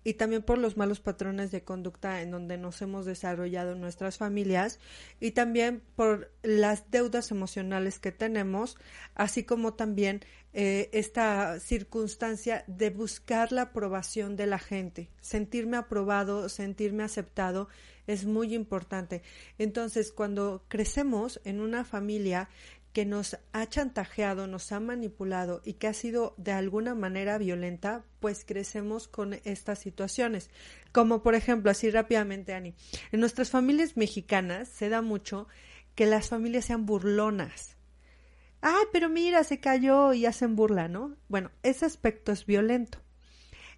y 0.04 0.14
también 0.14 0.42
por 0.42 0.58
los 0.58 0.76
malos 0.76 1.00
patrones 1.00 1.50
de 1.50 1.64
conducta 1.64 2.20
en 2.20 2.30
donde 2.30 2.58
nos 2.58 2.80
hemos 2.82 3.06
desarrollado 3.06 3.74
nuestras 3.74 4.18
familias 4.18 4.78
y 5.18 5.32
también 5.32 5.82
por 5.96 6.30
las 6.42 6.90
deudas 6.90 7.30
emocionales 7.30 7.98
que 7.98 8.12
tenemos, 8.12 8.76
así 9.14 9.44
como 9.44 9.74
también 9.74 10.20
eh, 10.52 10.90
esta 10.92 11.58
circunstancia 11.58 12.64
de 12.68 12.90
buscar 12.90 13.50
la 13.50 13.62
aprobación 13.62 14.36
de 14.36 14.46
la 14.46 14.58
gente, 14.58 15.08
sentirme 15.20 15.78
aprobado, 15.78 16.48
sentirme 16.48 17.02
aceptado 17.02 17.68
es 18.06 18.26
muy 18.26 18.54
importante. 18.54 19.22
Entonces, 19.58 20.12
cuando 20.12 20.64
crecemos 20.68 21.40
en 21.44 21.60
una 21.60 21.84
familia 21.84 22.50
que 22.94 23.04
nos 23.04 23.36
ha 23.52 23.66
chantajeado, 23.66 24.46
nos 24.46 24.70
ha 24.70 24.78
manipulado 24.78 25.60
y 25.64 25.74
que 25.74 25.88
ha 25.88 25.92
sido 25.92 26.32
de 26.36 26.52
alguna 26.52 26.94
manera 26.94 27.36
violenta, 27.38 28.04
pues 28.20 28.44
crecemos 28.46 29.08
con 29.08 29.34
estas 29.44 29.80
situaciones. 29.80 30.48
Como 30.92 31.20
por 31.20 31.34
ejemplo, 31.34 31.72
así 31.72 31.90
rápidamente, 31.90 32.54
Ani, 32.54 32.72
en 33.10 33.18
nuestras 33.18 33.50
familias 33.50 33.96
mexicanas 33.96 34.68
se 34.68 34.88
da 34.88 35.02
mucho 35.02 35.48
que 35.96 36.06
las 36.06 36.28
familias 36.28 36.66
sean 36.66 36.86
burlonas. 36.86 37.76
ay, 38.60 38.84
pero 38.92 39.08
mira, 39.08 39.42
se 39.42 39.58
cayó 39.58 40.12
y 40.14 40.24
hacen 40.24 40.54
burla, 40.54 40.86
¿no? 40.86 41.16
Bueno, 41.28 41.50
ese 41.64 41.86
aspecto 41.86 42.30
es 42.30 42.46
violento. 42.46 42.98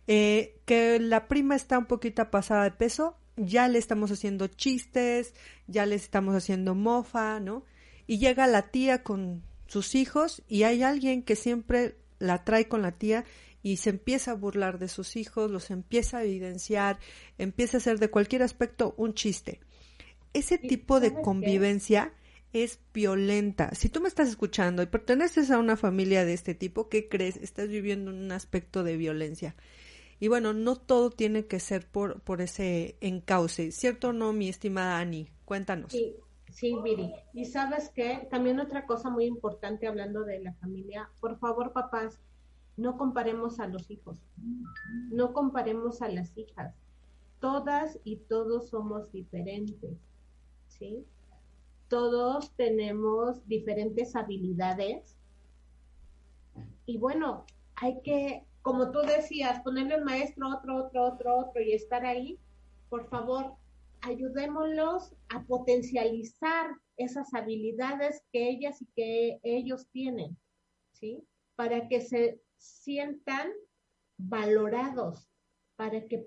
Eh, 0.07 0.61
que 0.67 1.01
la 1.01 1.27
prima 1.27 1.57
está 1.57 1.79
un 1.79 1.87
poquito 1.87 2.31
pasada 2.31 2.65
de 2.65 2.71
peso, 2.71 3.19
ya 3.37 3.67
le 3.69 3.79
estamos 3.79 4.11
haciendo 4.11 4.47
chistes, 4.47 5.35
ya 5.67 5.87
le 5.87 5.95
estamos 5.95 6.35
haciendo 6.37 6.75
mofa, 6.75 7.41
¿no? 7.41 7.65
Y 8.07 8.19
llega 8.19 8.47
la 8.47 8.71
tía 8.71 9.03
con 9.03 9.43
sus 9.67 9.95
hijos 9.95 10.43
y 10.49 10.63
hay 10.63 10.83
alguien 10.83 11.23
que 11.23 11.37
siempre 11.37 11.97
la 12.19 12.45
trae 12.45 12.69
con 12.69 12.83
la 12.83 12.93
tía 12.93 13.25
y 13.63 13.79
se 13.79 13.91
empieza 13.91 14.31
a 14.31 14.35
burlar 14.35 14.79
de 14.79 14.89
sus 14.89 15.17
hijos, 15.17 15.51
los 15.51 15.71
empieza 15.71 16.19
a 16.19 16.25
evidenciar, 16.25 16.99
empieza 17.37 17.77
a 17.77 17.81
hacer 17.81 17.99
de 17.99 18.11
cualquier 18.11 18.43
aspecto 18.43 18.95
un 18.97 19.15
chiste. 19.15 19.61
Ese 20.33 20.59
tipo 20.59 21.01
de 21.01 21.15
convivencia 21.15 22.13
es 22.53 22.79
violenta. 22.95 23.75
Si 23.75 23.89
tú 23.89 24.01
me 24.01 24.09
estás 24.09 24.29
escuchando 24.29 24.83
y 24.83 24.87
perteneces 24.87 25.51
a 25.51 25.59
una 25.59 25.77
familia 25.77 26.25
de 26.25 26.35
este 26.35 26.55
tipo, 26.55 26.89
¿qué 26.89 27.09
crees? 27.09 27.37
Estás 27.37 27.69
viviendo 27.69 28.11
un 28.11 28.31
aspecto 28.31 28.85
de 28.85 28.97
violencia. 28.97 29.57
Y 30.21 30.29
bueno, 30.29 30.53
no 30.53 30.77
todo 30.77 31.11
tiene 31.11 31.47
que 31.47 31.61
ser 31.61 31.87
por, 31.87 32.21
por 32.21 32.41
ese 32.41 32.97
encauce, 33.01 33.73
¿cierto 33.73 34.09
o 34.09 34.13
no, 34.13 34.33
mi 34.33 34.49
estimada 34.49 34.99
Ani? 34.99 35.29
Cuéntanos. 35.45 35.93
Sí, 35.93 36.15
sí, 36.57 36.77
Viri. 36.83 37.13
Y 37.35 37.45
sabes 37.45 37.91
que 37.91 38.27
también 38.31 38.59
otra 38.61 38.87
cosa 38.87 39.11
muy 39.11 39.27
importante 39.27 39.87
hablando 39.87 40.25
de 40.25 40.41
la 40.41 40.55
familia, 40.55 41.11
por 41.21 41.39
favor, 41.39 41.73
papás, 41.73 42.19
no 42.77 42.97
comparemos 42.97 43.61
a 43.61 43.69
los 43.69 43.91
hijos, 43.91 44.19
no 45.11 45.33
comparemos 45.33 46.03
a 46.03 46.09
las 46.09 46.37
hijas. 46.37 46.75
Todas 47.41 47.99
y 48.05 48.17
todos 48.17 48.71
somos 48.71 49.13
diferentes, 49.13 49.99
¿sí? 50.69 51.05
Todos 51.89 52.53
tenemos 52.57 53.47
diferentes 53.47 54.17
habilidades. 54.17 55.17
Y 56.87 56.99
bueno, 56.99 57.45
hay 57.77 58.01
que 58.03 58.47
como 58.67 58.91
tú 58.91 58.99
decías, 58.99 59.61
ponerle 59.61 59.97
un 59.97 60.03
maestro, 60.03 60.49
otro, 60.49 60.87
otro, 60.87 61.05
otro, 61.05 61.39
otro 61.39 61.63
y 61.63 61.73
estar 61.73 62.05
ahí, 62.05 62.37
por 62.89 63.09
favor, 63.09 63.55
ayudémoslos 64.03 65.15
a 65.29 65.45
potencializar 65.45 66.71
esas 66.97 67.33
habilidades 67.35 68.23
que 68.33 68.49
ellas 68.49 68.81
y 68.83 68.87
que 68.95 69.41
ellos 69.43 69.89
tienen, 69.91 70.37
¿sí? 70.93 71.27
Para 71.57 71.89
que 71.89 72.01
se 72.01 72.41
sientan 72.57 73.53
valorados, 74.19 75.29
para 75.77 76.07
que 76.07 76.27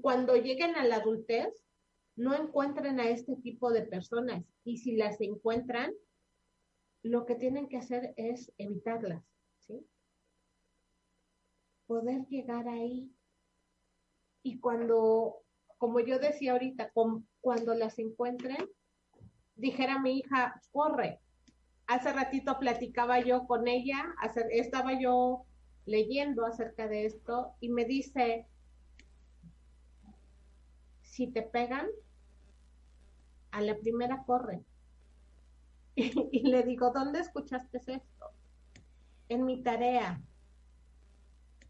cuando 0.00 0.36
lleguen 0.36 0.76
a 0.76 0.84
la 0.84 0.96
adultez 0.96 1.64
no 2.16 2.34
encuentren 2.34 3.00
a 3.00 3.08
este 3.08 3.36
tipo 3.36 3.72
de 3.72 3.82
personas 3.82 4.44
y 4.64 4.78
si 4.78 4.96
las 4.96 5.20
encuentran, 5.20 5.92
lo 7.02 7.24
que 7.24 7.34
tienen 7.34 7.68
que 7.68 7.78
hacer 7.78 8.12
es 8.16 8.52
evitarlas, 8.58 9.24
¿sí? 9.58 9.86
poder 11.90 12.24
llegar 12.28 12.68
ahí. 12.68 13.12
Y 14.44 14.60
cuando, 14.60 15.42
como 15.80 15.98
yo 16.00 16.18
decía 16.18 16.52
ahorita, 16.52 16.92
cuando 17.40 17.74
las 17.74 17.98
encuentren, 17.98 18.68
dijera 19.54 19.98
mi 19.98 20.18
hija, 20.18 20.60
corre. 20.72 21.20
Hace 21.86 22.12
ratito 22.12 22.58
platicaba 22.58 23.18
yo 23.20 23.46
con 23.46 23.66
ella, 23.66 24.14
estaba 24.50 25.00
yo 25.00 25.46
leyendo 25.86 26.44
acerca 26.44 26.86
de 26.86 27.06
esto 27.06 27.54
y 27.60 27.70
me 27.70 27.86
dice, 27.86 28.46
si 31.00 31.28
te 31.28 31.40
pegan, 31.40 31.86
a 33.50 33.62
la 33.62 33.74
primera 33.78 34.22
corre. 34.26 34.62
y 35.96 36.42
le 36.46 36.62
digo, 36.62 36.90
¿dónde 36.90 37.20
escuchaste 37.20 37.78
esto? 37.78 38.26
En 39.30 39.46
mi 39.46 39.62
tarea 39.62 40.20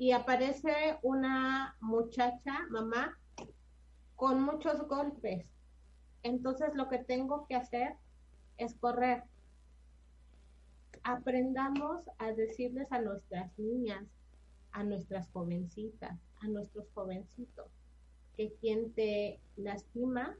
y 0.00 0.12
aparece 0.12 0.98
una 1.02 1.76
muchacha, 1.80 2.66
mamá, 2.70 3.18
con 4.21 4.43
muchos 4.43 4.87
golpes. 4.87 5.47
Entonces 6.23 6.75
lo 6.75 6.91
que 6.91 6.99
tengo 6.99 7.47
que 7.47 7.54
hacer 7.54 7.95
es 8.59 8.75
correr. 8.75 9.25
Aprendamos 11.02 12.04
a 12.19 12.30
decirles 12.33 12.93
a 12.93 13.00
nuestras 13.00 13.59
niñas, 13.59 14.04
a 14.73 14.85
nuestras 14.85 15.26
jovencitas, 15.30 16.21
a 16.43 16.49
nuestros 16.49 16.87
jovencitos, 16.93 17.73
que 18.37 18.52
quien 18.61 18.93
te 18.93 19.41
lastima 19.56 20.37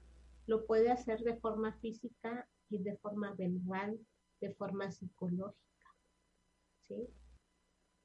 lo 0.47 0.67
puede 0.67 0.91
hacer 0.91 1.23
de 1.23 1.39
forma 1.39 1.73
física 1.79 2.47
y 2.69 2.83
de 2.83 2.99
forma 2.99 3.33
verbal, 3.33 3.99
de 4.43 4.53
forma 4.57 4.93
psicológica. 4.93 5.89
¿sí? 6.87 7.09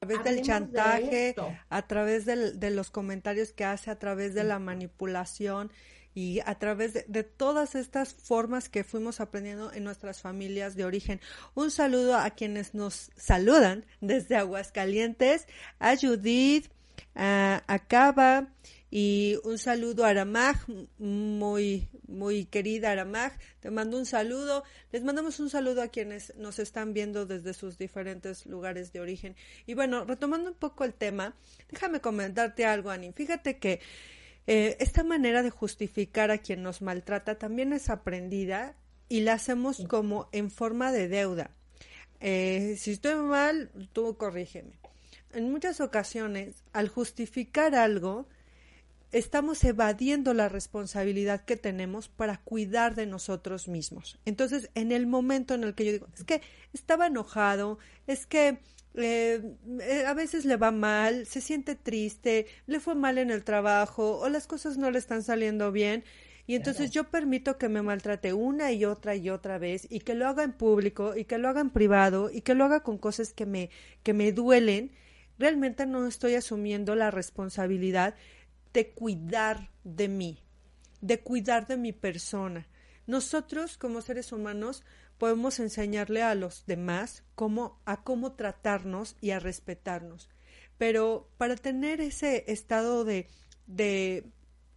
A 0.00 0.06
través 0.06 0.24
del 0.24 0.42
chantaje, 0.42 1.34
a 1.70 1.82
través 1.86 2.26
de 2.26 2.70
los 2.70 2.90
comentarios 2.90 3.52
que 3.52 3.64
hace, 3.64 3.90
a 3.90 3.98
través 3.98 4.34
de 4.34 4.44
la 4.44 4.58
manipulación 4.58 5.72
y 6.14 6.40
a 6.44 6.58
través 6.58 6.92
de, 6.92 7.22
todas 7.22 7.74
estas 7.74 8.12
formas 8.14 8.68
que 8.68 8.84
fuimos 8.84 9.20
aprendiendo 9.20 9.72
en 9.72 9.84
nuestras 9.84 10.20
familias 10.20 10.76
de 10.76 10.84
origen. 10.84 11.20
Un 11.54 11.70
saludo 11.70 12.16
a 12.16 12.30
quienes 12.30 12.74
nos 12.74 13.10
saludan 13.16 13.86
desde 14.00 14.36
Aguascalientes, 14.36 15.46
a 15.78 15.96
Judith, 15.96 16.70
a, 17.14 17.62
a 17.66 17.78
Cava, 17.78 18.48
y 18.98 19.38
un 19.44 19.58
saludo 19.58 20.06
a 20.06 20.08
Aramag, 20.08 20.56
muy, 20.96 21.86
muy 22.08 22.46
querida 22.46 22.92
Aramag, 22.92 23.38
te 23.60 23.70
mando 23.70 23.98
un 23.98 24.06
saludo. 24.06 24.64
Les 24.90 25.04
mandamos 25.04 25.38
un 25.38 25.50
saludo 25.50 25.82
a 25.82 25.88
quienes 25.88 26.34
nos 26.36 26.58
están 26.58 26.94
viendo 26.94 27.26
desde 27.26 27.52
sus 27.52 27.76
diferentes 27.76 28.46
lugares 28.46 28.94
de 28.94 29.00
origen. 29.00 29.36
Y 29.66 29.74
bueno, 29.74 30.06
retomando 30.06 30.48
un 30.48 30.56
poco 30.56 30.84
el 30.84 30.94
tema, 30.94 31.34
déjame 31.70 32.00
comentarte 32.00 32.64
algo, 32.64 32.88
Ani. 32.88 33.12
Fíjate 33.12 33.58
que 33.58 33.80
eh, 34.46 34.78
esta 34.80 35.04
manera 35.04 35.42
de 35.42 35.50
justificar 35.50 36.30
a 36.30 36.38
quien 36.38 36.62
nos 36.62 36.80
maltrata 36.80 37.34
también 37.34 37.74
es 37.74 37.90
aprendida 37.90 38.76
y 39.10 39.20
la 39.20 39.34
hacemos 39.34 39.84
como 39.88 40.30
en 40.32 40.50
forma 40.50 40.90
de 40.90 41.08
deuda. 41.08 41.50
Eh, 42.20 42.76
si 42.78 42.92
estoy 42.92 43.16
mal, 43.16 43.70
tú 43.92 44.16
corrígeme. 44.16 44.78
En 45.34 45.52
muchas 45.52 45.82
ocasiones, 45.82 46.64
al 46.72 46.88
justificar 46.88 47.74
algo, 47.74 48.26
estamos 49.12 49.62
evadiendo 49.64 50.34
la 50.34 50.48
responsabilidad 50.48 51.44
que 51.44 51.56
tenemos 51.56 52.08
para 52.08 52.38
cuidar 52.38 52.94
de 52.94 53.06
nosotros 53.06 53.68
mismos. 53.68 54.18
Entonces, 54.24 54.70
en 54.74 54.92
el 54.92 55.06
momento 55.06 55.54
en 55.54 55.64
el 55.64 55.74
que 55.74 55.84
yo 55.84 55.92
digo, 55.92 56.08
es 56.14 56.24
que 56.24 56.42
estaba 56.72 57.06
enojado, 57.06 57.78
es 58.06 58.26
que 58.26 58.58
eh, 58.94 59.56
eh, 59.80 60.04
a 60.06 60.14
veces 60.14 60.44
le 60.44 60.56
va 60.56 60.70
mal, 60.70 61.26
se 61.26 61.40
siente 61.40 61.74
triste, 61.74 62.46
le 62.66 62.80
fue 62.80 62.94
mal 62.94 63.18
en 63.18 63.30
el 63.30 63.44
trabajo 63.44 64.18
o 64.18 64.28
las 64.28 64.46
cosas 64.46 64.78
no 64.78 64.90
le 64.90 64.98
están 64.98 65.22
saliendo 65.22 65.70
bien. 65.70 66.04
Y 66.48 66.54
entonces 66.54 66.92
yo 66.92 67.10
permito 67.10 67.58
que 67.58 67.68
me 67.68 67.82
maltrate 67.82 68.32
una 68.32 68.70
y 68.70 68.84
otra 68.84 69.16
y 69.16 69.30
otra 69.30 69.58
vez 69.58 69.86
y 69.90 70.00
que 70.00 70.14
lo 70.14 70.28
haga 70.28 70.44
en 70.44 70.52
público 70.52 71.16
y 71.16 71.24
que 71.24 71.38
lo 71.38 71.48
haga 71.48 71.60
en 71.60 71.70
privado 71.70 72.30
y 72.30 72.42
que 72.42 72.54
lo 72.54 72.64
haga 72.64 72.84
con 72.84 72.98
cosas 72.98 73.32
que 73.32 73.46
me, 73.46 73.70
que 74.04 74.14
me 74.14 74.30
duelen. 74.30 74.92
Realmente 75.38 75.86
no 75.86 76.06
estoy 76.06 76.34
asumiendo 76.34 76.94
la 76.94 77.10
responsabilidad 77.10 78.14
de 78.76 78.90
cuidar 78.90 79.70
de 79.84 80.06
mí, 80.06 80.38
de 81.00 81.20
cuidar 81.20 81.66
de 81.66 81.78
mi 81.78 81.94
persona. 81.94 82.68
Nosotros 83.06 83.78
como 83.78 84.02
seres 84.02 84.32
humanos 84.32 84.84
podemos 85.16 85.60
enseñarle 85.60 86.22
a 86.22 86.34
los 86.34 86.66
demás 86.66 87.24
cómo 87.34 87.80
a 87.86 88.02
cómo 88.02 88.32
tratarnos 88.32 89.16
y 89.22 89.30
a 89.30 89.38
respetarnos. 89.38 90.28
Pero 90.76 91.30
para 91.38 91.56
tener 91.56 92.02
ese 92.02 92.44
estado 92.48 93.06
de 93.06 93.28
de 93.66 94.26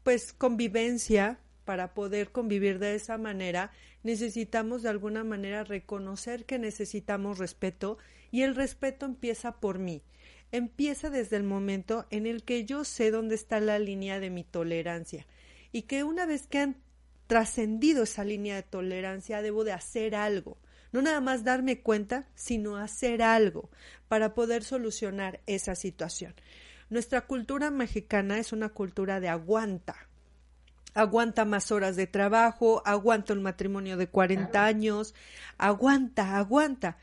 pues 0.03 0.31
convivencia, 0.31 1.41
para 1.65 1.93
poder 1.93 2.31
convivir 2.31 2.79
de 2.79 2.95
esa 2.95 3.17
manera, 3.17 3.69
necesitamos 4.03 4.81
de 4.81 4.89
alguna 4.91 5.25
manera 5.25 5.65
reconocer 5.65 6.45
que 6.45 6.57
necesitamos 6.57 7.37
respeto 7.37 7.97
y 8.31 8.43
el 8.43 8.55
respeto 8.55 9.05
empieza 9.05 9.59
por 9.59 9.77
mí 9.77 10.03
empieza 10.51 11.09
desde 11.09 11.37
el 11.37 11.43
momento 11.43 12.05
en 12.09 12.25
el 12.25 12.43
que 12.43 12.65
yo 12.65 12.83
sé 12.83 13.11
dónde 13.11 13.35
está 13.35 13.59
la 13.59 13.79
línea 13.79 14.19
de 14.19 14.29
mi 14.29 14.43
tolerancia 14.43 15.25
y 15.71 15.83
que 15.83 16.03
una 16.03 16.25
vez 16.25 16.47
que 16.47 16.59
han 16.59 16.77
trascendido 17.27 18.03
esa 18.03 18.23
línea 18.23 18.55
de 18.55 18.63
tolerancia 18.63 19.41
debo 19.41 19.63
de 19.63 19.73
hacer 19.73 20.15
algo, 20.15 20.57
no 20.91 21.01
nada 21.01 21.21
más 21.21 21.43
darme 21.43 21.81
cuenta, 21.81 22.27
sino 22.33 22.77
hacer 22.77 23.21
algo 23.21 23.69
para 24.07 24.33
poder 24.33 24.63
solucionar 24.63 25.41
esa 25.45 25.75
situación. 25.75 26.33
Nuestra 26.89 27.21
cultura 27.21 27.69
mexicana 27.69 28.39
es 28.39 28.51
una 28.51 28.69
cultura 28.69 29.19
de 29.19 29.29
aguanta. 29.29 29.95
Aguanta 30.95 31.45
más 31.45 31.71
horas 31.71 31.95
de 31.95 32.07
trabajo, 32.07 32.81
aguanta 32.83 33.33
un 33.33 33.43
matrimonio 33.43 33.95
de 33.95 34.07
40 34.07 34.65
años, 34.65 35.13
aguanta, 35.59 36.37
aguanta. 36.37 36.97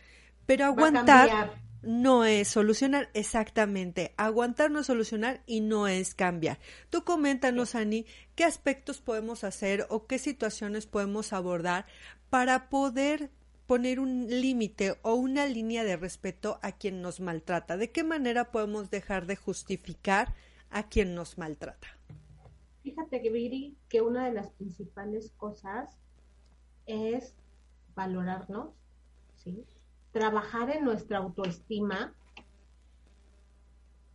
Pero 0.45 0.65
aguantar 0.65 1.66
no 1.83 2.25
es 2.25 2.49
solucionar 2.49 3.11
exactamente. 3.15 4.15
Aguantar 4.17 4.71
no 4.71 4.81
es 4.81 4.87
solucionar 4.87 5.43
y 5.47 5.61
no 5.61 5.89
es 5.89 6.15
cambiar. 6.15 6.59
Tú 6.91 7.05
coméntanos, 7.05 7.75
Ani, 7.75 8.07
qué 8.35 8.45
aspectos 8.45 9.01
podemos 9.01 9.45
hacer 9.45 9.87
o 9.89 10.07
qué 10.07 10.19
situaciones 10.19 10.87
podemos 10.87 11.33
abordar 11.33 11.87
para 12.31 12.69
poder 12.69 13.31
poner 13.67 13.99
un 13.99 14.29
límite 14.29 14.97
o 15.03 15.15
una 15.15 15.47
línea 15.47 15.85
de 15.85 15.97
respeto 15.97 16.59
a 16.63 16.73
quien 16.73 17.03
nos 17.03 17.21
maltrata? 17.21 17.77
¿De 17.77 17.91
qué 17.91 18.05
manera 18.05 18.51
podemos 18.53 18.91
dejar 18.91 19.27
de 19.27 19.37
justificar 19.37 20.35
a 20.71 20.89
quien 20.89 21.15
nos 21.15 21.39
maltrata? 21.39 21.89
Fíjate 22.83 23.21
que 23.21 23.31
Viri, 23.31 23.77
que 23.89 24.01
una 24.01 24.27
de 24.27 24.33
las 24.33 24.51
principales 24.51 25.33
cosas 25.37 25.99
es 26.87 27.35
valorarnos, 27.97 28.75
¿sí? 29.35 29.65
Trabajar 30.17 30.71
en 30.71 30.83
nuestra 30.83 31.19
autoestima. 31.19 32.15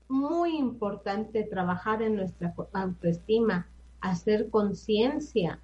Muy 0.10 0.58
importante 0.58 1.44
trabajar 1.44 2.02
en 2.02 2.16
nuestra 2.16 2.56
autoestima, 2.74 3.70
hacer 4.02 4.50
conciencia 4.50 5.60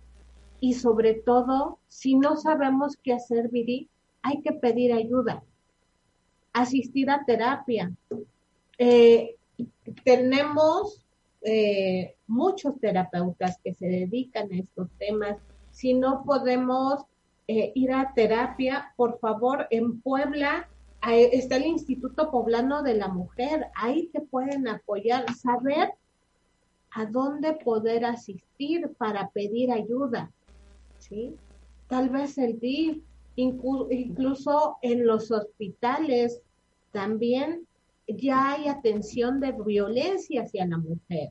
y 0.60 0.76
sobre 0.76 1.16
todo, 1.16 1.80
si 1.88 2.14
no 2.14 2.38
sabemos 2.38 2.98
qué 3.04 3.14
hacer, 3.14 3.50
Viri, 3.50 3.90
hay 4.22 4.42
que 4.44 4.54
pedir 4.54 4.94
ayuda, 4.94 5.44
asistir 6.54 7.10
a 7.10 7.26
terapia. 7.26 7.92
Eh, 8.78 9.38
tenemos 10.04 11.04
eh, 11.42 12.16
muchos 12.28 12.80
terapeutas 12.80 13.58
que 13.64 13.74
se 13.74 13.88
dedican 13.88 14.52
a 14.52 14.58
estos 14.58 14.88
temas. 15.00 15.38
Si 15.72 15.96
no 15.96 16.24
podemos 16.24 17.06
eh, 17.48 17.72
ir 17.76 17.94
a 17.94 18.14
terapia, 18.14 18.94
por 18.98 19.20
favor, 19.20 19.68
en 19.70 20.02
Puebla 20.02 20.68
está 21.14 21.56
el 21.56 21.68
Instituto 21.68 22.30
Poblano 22.32 22.84
de 22.84 22.96
la 22.96 23.08
Mujer. 23.08 23.68
Ahí 23.76 24.08
te 24.08 24.22
pueden 24.22 24.68
apoyar, 24.68 25.34
saber 25.36 25.94
a 26.92 27.06
dónde 27.06 27.54
poder 27.54 28.06
asistir 28.06 28.90
para 28.98 29.30
pedir 29.30 29.72
ayuda. 29.72 30.32
¿sí? 30.98 31.36
Tal 31.88 32.10
vez 32.10 32.38
el 32.38 32.60
DIF, 32.60 33.04
incluso 33.36 34.78
en 34.82 35.06
los 35.06 35.32
hospitales 35.32 36.42
también 36.92 37.68
ya 38.08 38.54
hay 38.54 38.68
atención 38.68 39.40
de 39.40 39.52
violencia 39.52 40.42
hacia 40.42 40.66
la 40.66 40.78
mujer. 40.78 41.30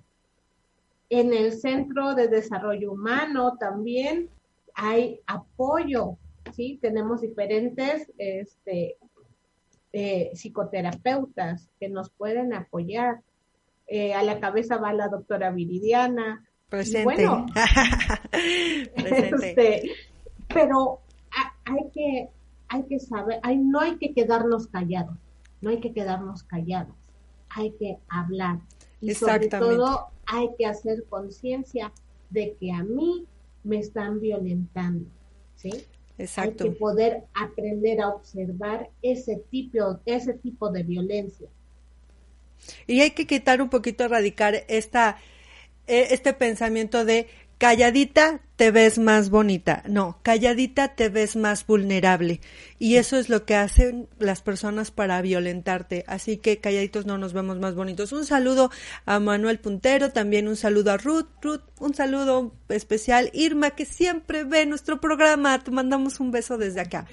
En 1.08 1.32
el 1.32 1.52
Centro 1.52 2.14
de 2.14 2.28
Desarrollo 2.28 2.92
Humano 2.92 3.56
también 3.58 4.28
hay 4.76 5.20
apoyo, 5.26 6.16
¿sí? 6.52 6.78
Tenemos 6.80 7.22
diferentes 7.22 8.12
este, 8.18 8.96
eh, 9.92 10.30
psicoterapeutas 10.34 11.68
que 11.80 11.88
nos 11.88 12.10
pueden 12.10 12.54
apoyar. 12.54 13.22
Eh, 13.88 14.14
a 14.14 14.22
la 14.22 14.38
cabeza 14.38 14.76
va 14.76 14.92
la 14.92 15.08
doctora 15.08 15.50
Viridiana. 15.50 16.44
Presente. 16.68 17.04
Bueno, 17.04 17.46
Este, 18.94 19.90
pero 20.48 21.00
hay 21.64 21.90
que, 21.92 22.28
hay 22.68 22.82
que 22.84 23.00
saber, 23.00 23.40
hay, 23.42 23.58
no 23.58 23.80
hay 23.80 23.96
que 23.96 24.12
quedarnos 24.12 24.68
callados 24.68 25.16
no 25.60 25.70
hay 25.70 25.80
que 25.80 25.92
quedarnos 25.92 26.42
callados, 26.44 26.94
hay 27.48 27.72
que 27.72 27.98
hablar. 28.08 28.60
Y 29.00 29.14
sobre 29.14 29.48
todo 29.48 30.08
hay 30.26 30.50
que 30.56 30.66
hacer 30.66 31.04
conciencia 31.08 31.92
de 32.30 32.56
que 32.58 32.72
a 32.72 32.82
mí 32.82 33.26
me 33.66 33.78
están 33.78 34.20
violentando, 34.20 35.06
¿sí? 35.56 35.70
Exacto. 36.18 36.64
Hay 36.64 36.70
que 36.70 36.76
poder 36.76 37.24
aprender 37.34 38.00
a 38.00 38.08
observar 38.08 38.88
ese 39.02 39.42
tipo, 39.50 40.00
ese 40.06 40.34
tipo 40.34 40.70
de 40.70 40.82
violencia. 40.82 41.48
Y 42.86 43.00
hay 43.00 43.10
que 43.10 43.26
quitar 43.26 43.60
un 43.60 43.68
poquito, 43.68 44.04
erradicar 44.04 44.64
esta, 44.68 45.18
eh, 45.86 46.08
este 46.10 46.32
pensamiento 46.32 47.04
de 47.04 47.28
calladita 47.58 48.40
te 48.56 48.70
ves 48.70 48.98
más 48.98 49.28
bonita, 49.28 49.82
no, 49.86 50.18
calladita 50.22 50.94
te 50.94 51.10
ves 51.10 51.36
más 51.36 51.66
vulnerable. 51.66 52.40
Y 52.78 52.96
eso 52.96 53.18
es 53.18 53.28
lo 53.28 53.44
que 53.44 53.54
hacen 53.54 54.08
las 54.18 54.40
personas 54.40 54.90
para 54.90 55.20
violentarte. 55.20 56.04
Así 56.06 56.38
que 56.38 56.58
calladitos 56.58 57.04
no 57.04 57.18
nos 57.18 57.34
vemos 57.34 57.58
más 57.58 57.74
bonitos. 57.74 58.12
Un 58.12 58.24
saludo 58.24 58.70
a 59.04 59.20
Manuel 59.20 59.58
Puntero, 59.58 60.10
también 60.10 60.48
un 60.48 60.56
saludo 60.56 60.92
a 60.92 60.96
Ruth, 60.96 61.26
Ruth, 61.42 61.62
un 61.78 61.94
saludo 61.94 62.54
especial. 62.70 63.30
Irma, 63.34 63.70
que 63.72 63.84
siempre 63.84 64.44
ve 64.44 64.64
nuestro 64.64 65.00
programa, 65.00 65.58
te 65.62 65.70
mandamos 65.70 66.18
un 66.18 66.30
beso 66.30 66.56
desde 66.56 66.80
acá. 66.80 67.06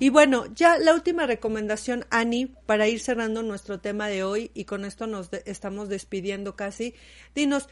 Y 0.00 0.10
bueno, 0.10 0.46
ya 0.54 0.78
la 0.78 0.94
última 0.94 1.26
recomendación, 1.26 2.06
Ani, 2.10 2.46
para 2.66 2.86
ir 2.86 3.00
cerrando 3.00 3.42
nuestro 3.42 3.80
tema 3.80 4.08
de 4.08 4.22
hoy, 4.22 4.50
y 4.54 4.64
con 4.64 4.84
esto 4.84 5.08
nos 5.08 5.30
estamos 5.44 5.88
despidiendo 5.88 6.54
casi. 6.54 6.94
Dinos, 7.34 7.68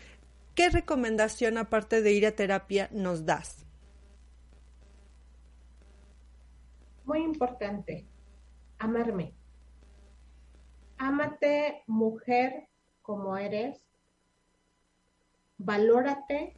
¿qué 0.57 0.71
recomendación 0.71 1.59
aparte 1.59 2.03
de 2.03 2.12
ir 2.12 2.27
a 2.27 2.33
terapia 2.33 2.88
nos 2.90 3.25
das? 3.25 3.64
Muy 7.05 7.23
importante, 7.23 8.09
amarme. 8.79 9.35
Ámate, 10.99 11.85
mujer, 11.87 12.69
como 13.03 13.37
eres. 13.37 13.81
Valórate. 15.59 16.57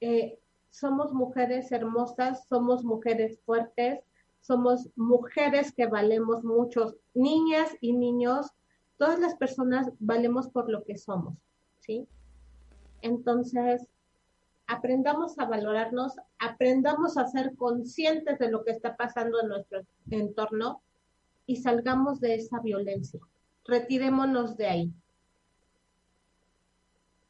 Eh, 0.00 0.38
somos 0.70 1.12
mujeres 1.12 1.72
hermosas, 1.72 2.46
somos 2.46 2.84
mujeres 2.84 3.40
fuertes, 3.46 4.00
somos 4.40 4.90
mujeres 4.96 5.72
que 5.72 5.86
valemos 5.86 6.44
muchos, 6.44 6.96
niñas 7.14 7.70
y 7.80 7.94
niños, 7.94 8.52
todas 8.98 9.18
las 9.18 9.34
personas 9.36 9.90
valemos 9.98 10.50
por 10.50 10.68
lo 10.68 10.84
que 10.84 10.98
somos, 10.98 11.38
¿sí? 11.78 12.06
Entonces, 13.04 13.86
aprendamos 14.66 15.38
a 15.38 15.44
valorarnos, 15.44 16.14
aprendamos 16.38 17.18
a 17.18 17.26
ser 17.26 17.54
conscientes 17.54 18.38
de 18.38 18.50
lo 18.50 18.64
que 18.64 18.70
está 18.70 18.96
pasando 18.96 19.42
en 19.42 19.48
nuestro 19.48 19.82
entorno 20.10 20.80
y 21.44 21.56
salgamos 21.56 22.18
de 22.20 22.36
esa 22.36 22.60
violencia. 22.60 23.20
Retirémonos 23.66 24.56
de 24.56 24.66
ahí. 24.66 24.92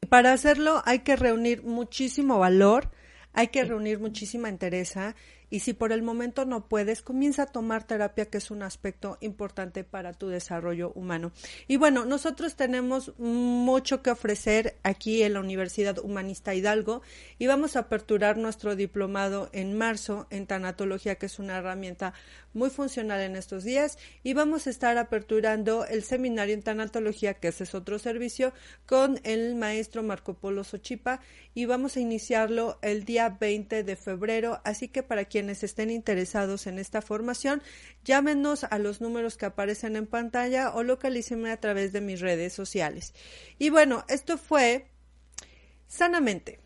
Para 0.09 0.31
hacerlo 0.31 0.81
hay 0.85 0.99
que 0.99 1.17
reunir 1.17 1.63
muchísimo 1.63 2.39
valor, 2.39 2.91
hay 3.33 3.49
que 3.49 3.65
reunir 3.65 3.99
muchísima 3.99 4.47
entereza 4.47 5.13
y 5.49 5.59
si 5.59 5.73
por 5.73 5.91
el 5.91 6.01
momento 6.01 6.45
no 6.45 6.67
puedes, 6.67 7.01
comienza 7.01 7.43
a 7.43 7.45
tomar 7.47 7.85
terapia, 7.85 8.25
que 8.25 8.37
es 8.37 8.51
un 8.51 8.63
aspecto 8.63 9.17
importante 9.21 9.83
para 9.83 10.13
tu 10.13 10.27
desarrollo 10.27 10.91
humano. 10.95 11.31
Y 11.67 11.77
bueno, 11.77 12.05
nosotros 12.05 12.55
tenemos 12.55 13.13
mucho 13.17 14.01
que 14.01 14.11
ofrecer 14.11 14.77
aquí 14.83 15.23
en 15.23 15.33
la 15.33 15.39
Universidad 15.39 15.99
Humanista 15.99 16.55
Hidalgo 16.55 17.01
y 17.39 17.47
vamos 17.47 17.75
a 17.75 17.79
aperturar 17.79 18.37
nuestro 18.37 18.75
diplomado 18.75 19.49
en 19.53 19.77
marzo 19.77 20.27
en 20.29 20.47
tanatología, 20.47 21.15
que 21.15 21.27
es 21.27 21.39
una 21.39 21.57
herramienta 21.57 22.13
muy 22.53 22.69
funcional 22.69 23.21
en 23.21 23.35
estos 23.35 23.63
días. 23.63 23.97
Y 24.23 24.33
vamos 24.33 24.67
a 24.67 24.69
estar 24.69 24.97
aperturando 24.97 25.85
el 25.85 26.03
seminario 26.03 26.53
en 26.53 26.63
tanatología, 26.63 27.35
que 27.35 27.49
ese 27.49 27.65
es 27.65 27.75
otro 27.75 27.99
servicio, 27.99 28.53
con 28.85 29.19
el 29.23 29.55
maestro 29.55 30.03
Marco 30.03 30.33
Polo 30.33 30.63
Sochipa 30.63 31.19
y 31.53 31.65
vamos 31.65 31.95
a 31.95 32.01
iniciarlo 32.01 32.77
el 32.81 33.05
día 33.05 33.37
20 33.39 33.83
de 33.83 33.95
febrero, 33.95 34.61
así 34.63 34.87
que 34.87 35.03
para 35.03 35.25
quienes 35.35 35.65
estén 35.65 35.89
interesados 35.89 36.65
en 36.65 36.79
esta 36.79 37.01
formación, 37.01 37.61
llámenos 38.05 38.63
a 38.63 38.79
los 38.79 39.01
números 39.01 39.35
que 39.35 39.45
aparecen 39.45 39.97
en 39.97 40.07
pantalla 40.07 40.73
o 40.73 40.81
localícenme 40.81 41.51
a 41.51 41.59
través 41.59 41.91
de 41.91 41.99
mis 41.99 42.21
redes 42.21 42.53
sociales. 42.53 43.13
Y 43.59 43.69
bueno, 43.69 44.05
esto 44.07 44.37
fue 44.37 44.87
sanamente 45.89 46.61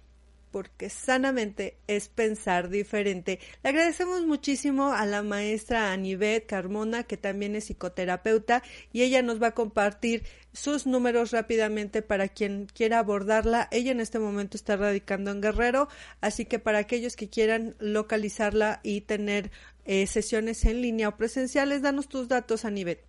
porque 0.52 0.90
sanamente 0.90 1.78
es 1.88 2.10
pensar 2.10 2.70
diferente. 2.70 3.40
Le 3.64 3.70
agradecemos 3.70 4.26
muchísimo 4.26 4.92
a 4.92 5.06
la 5.06 5.24
maestra 5.24 5.92
Anivet 5.92 6.46
Carmona, 6.46 7.04
que 7.04 7.18
también 7.18 7.56
es 7.56 7.66
psicoterapeuta, 7.66 8.64
y 8.92 9.04
ella 9.04 9.22
nos 9.22 9.42
va 9.42 9.48
a 9.48 9.56
compartir 9.56 10.24
sus 10.54 10.88
números 10.88 11.32
rápidamente 11.32 12.02
para 12.02 12.28
quien 12.28 12.66
quiera 12.66 13.00
abordarla. 13.00 13.68
Ella 13.72 13.92
en 13.92 14.00
este 14.00 14.20
momento 14.20 14.58
está 14.58 14.76
radicando 14.78 15.32
en 15.32 15.42
Guerrero, 15.42 15.88
así 16.22 16.46
que 16.46 16.60
para 16.60 16.80
aquellos 16.80 17.16
que 17.16 17.30
quieran 17.30 17.76
localizarla 17.80 18.80
y 18.84 19.02
tener 19.02 19.52
eh, 19.86 20.08
sesiones 20.08 20.66
en 20.66 20.82
línea 20.82 21.10
o 21.10 21.18
presenciales, 21.18 21.82
danos 21.82 22.08
tus 22.08 22.28
datos, 22.28 22.66
Anivet. 22.66 23.06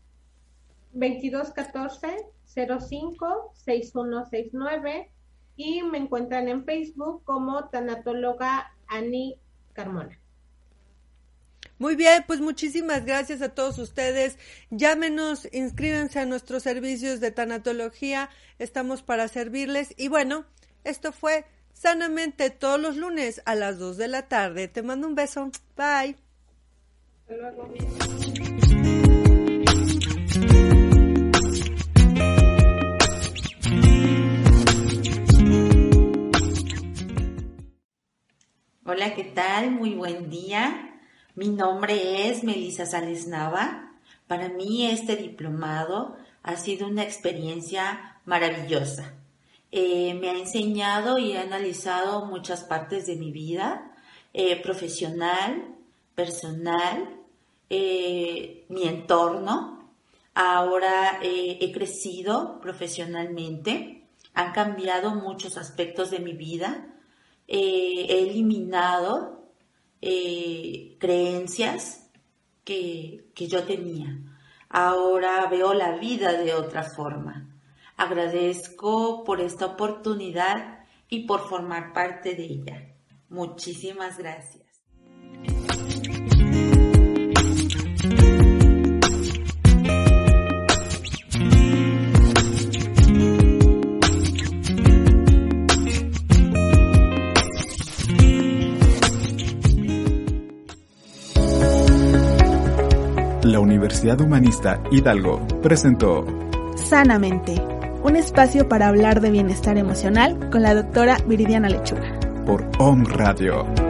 2214 0.93 2.09
05 2.55 3.53
6169 3.55 5.11
y 5.61 5.83
me 5.83 5.99
encuentran 5.99 6.49
en 6.49 6.65
Facebook 6.65 7.23
como 7.25 7.69
tanatóloga 7.69 8.73
Ani 8.87 9.37
Carmona. 9.73 10.19
Muy 11.79 11.97
bien, 11.97 12.25
pues 12.27 12.41
muchísimas 12.41 13.05
gracias 13.05 13.43
a 13.43 13.55
todos 13.55 13.79
ustedes. 13.79 14.39
Llámenos, 14.71 15.49
inscríbanse 15.53 16.21
a 16.21 16.27
nuestros 16.27 16.63
servicios 16.63 17.21
de 17.21 17.31
tanatología. 17.31 18.31
Estamos 18.59 19.03
para 19.03 19.29
servirles. 19.29 19.95
Y 19.97 20.09
bueno, 20.09 20.45
esto 20.85 21.13
fue 21.13 21.47
Sanamente 21.81 22.51
todos 22.51 22.79
los 22.79 22.99
lunes 22.99 23.41
a 23.47 23.55
las 23.55 23.79
2 23.79 23.97
de 23.97 24.09
la 24.09 24.29
tarde. 24.29 24.69
Te 24.69 24.83
mando 24.83 25.07
un 25.09 25.15
beso. 25.15 25.51
Bye. 25.77 26.17
Hasta 27.27 27.37
luego. 27.37 27.73
Hola, 38.87 39.15
¿qué 39.15 39.25
tal? 39.25 39.73
Muy 39.73 39.95
buen 39.95 40.31
día. 40.31 40.99
Mi 41.35 41.51
nombre 41.51 42.31
es 42.31 42.43
Melisa 42.45 42.87
Sales 42.87 43.27
Nava. 43.29 43.93
Para 44.27 44.49
mí 44.49 44.87
este 44.87 45.17
diplomado 45.17 46.17
ha 46.43 46.57
sido 46.57 46.87
una 46.87 47.03
experiencia 47.03 48.19
maravillosa. 48.25 49.13
Eh, 49.71 50.15
me 50.15 50.31
ha 50.31 50.33
enseñado 50.33 51.19
y 51.19 51.35
ha 51.35 51.43
analizado 51.43 52.25
muchas 52.25 52.65
partes 52.65 53.07
de 53.07 53.17
mi 53.17 53.31
vida, 53.31 53.93
eh, 54.33 54.57
profesional, 54.63 55.77
personal, 56.15 57.21
eh, 57.69 58.65
mi 58.71 58.89
entorno. 58.89 59.93
Ahora 60.33 61.21
he 61.21 61.71
crecido 61.71 62.59
profesionalmente, 62.63 64.09
han 64.33 64.53
cambiado 64.53 65.15
muchos 65.15 65.59
aspectos 65.59 66.11
de 66.11 66.21
mi 66.21 66.33
vida, 66.33 66.91
he 67.51 68.23
eliminado 68.23 69.51
creencias 70.01 72.09
que, 72.65 73.31
que 73.35 73.49
yo 73.49 73.65
tenía. 73.65 74.17
Ahora 74.69 75.47
veo 75.51 75.75
la 75.75 75.99
vida 75.99 76.33
de 76.33 76.55
otra 76.55 76.85
forma. 76.85 77.59
Agradezco 77.97 79.25
por 79.25 79.41
esta 79.41 79.67
oportunidad 79.67 80.85
y 81.09 81.27
por 81.27 81.49
formar 81.49 81.93
parte 81.93 82.37
de 82.37 82.45
ella. 82.45 82.95
Muchísimas 83.29 84.17
gracias. 84.17 84.71
Universidad 103.71 104.21
Humanista 104.21 104.83
Hidalgo 104.91 105.47
presentó 105.63 106.27
Sanamente, 106.75 107.55
un 108.03 108.17
espacio 108.17 108.69
para 108.69 108.89
hablar 108.89 109.21
de 109.21 109.31
bienestar 109.31 109.79
emocional 109.79 110.51
con 110.51 110.63
la 110.63 110.75
doctora 110.75 111.19
Viridiana 111.25 111.69
Lechuga. 111.69 112.19
Por 112.45 112.69
Om 112.81 113.05
Radio. 113.05 113.90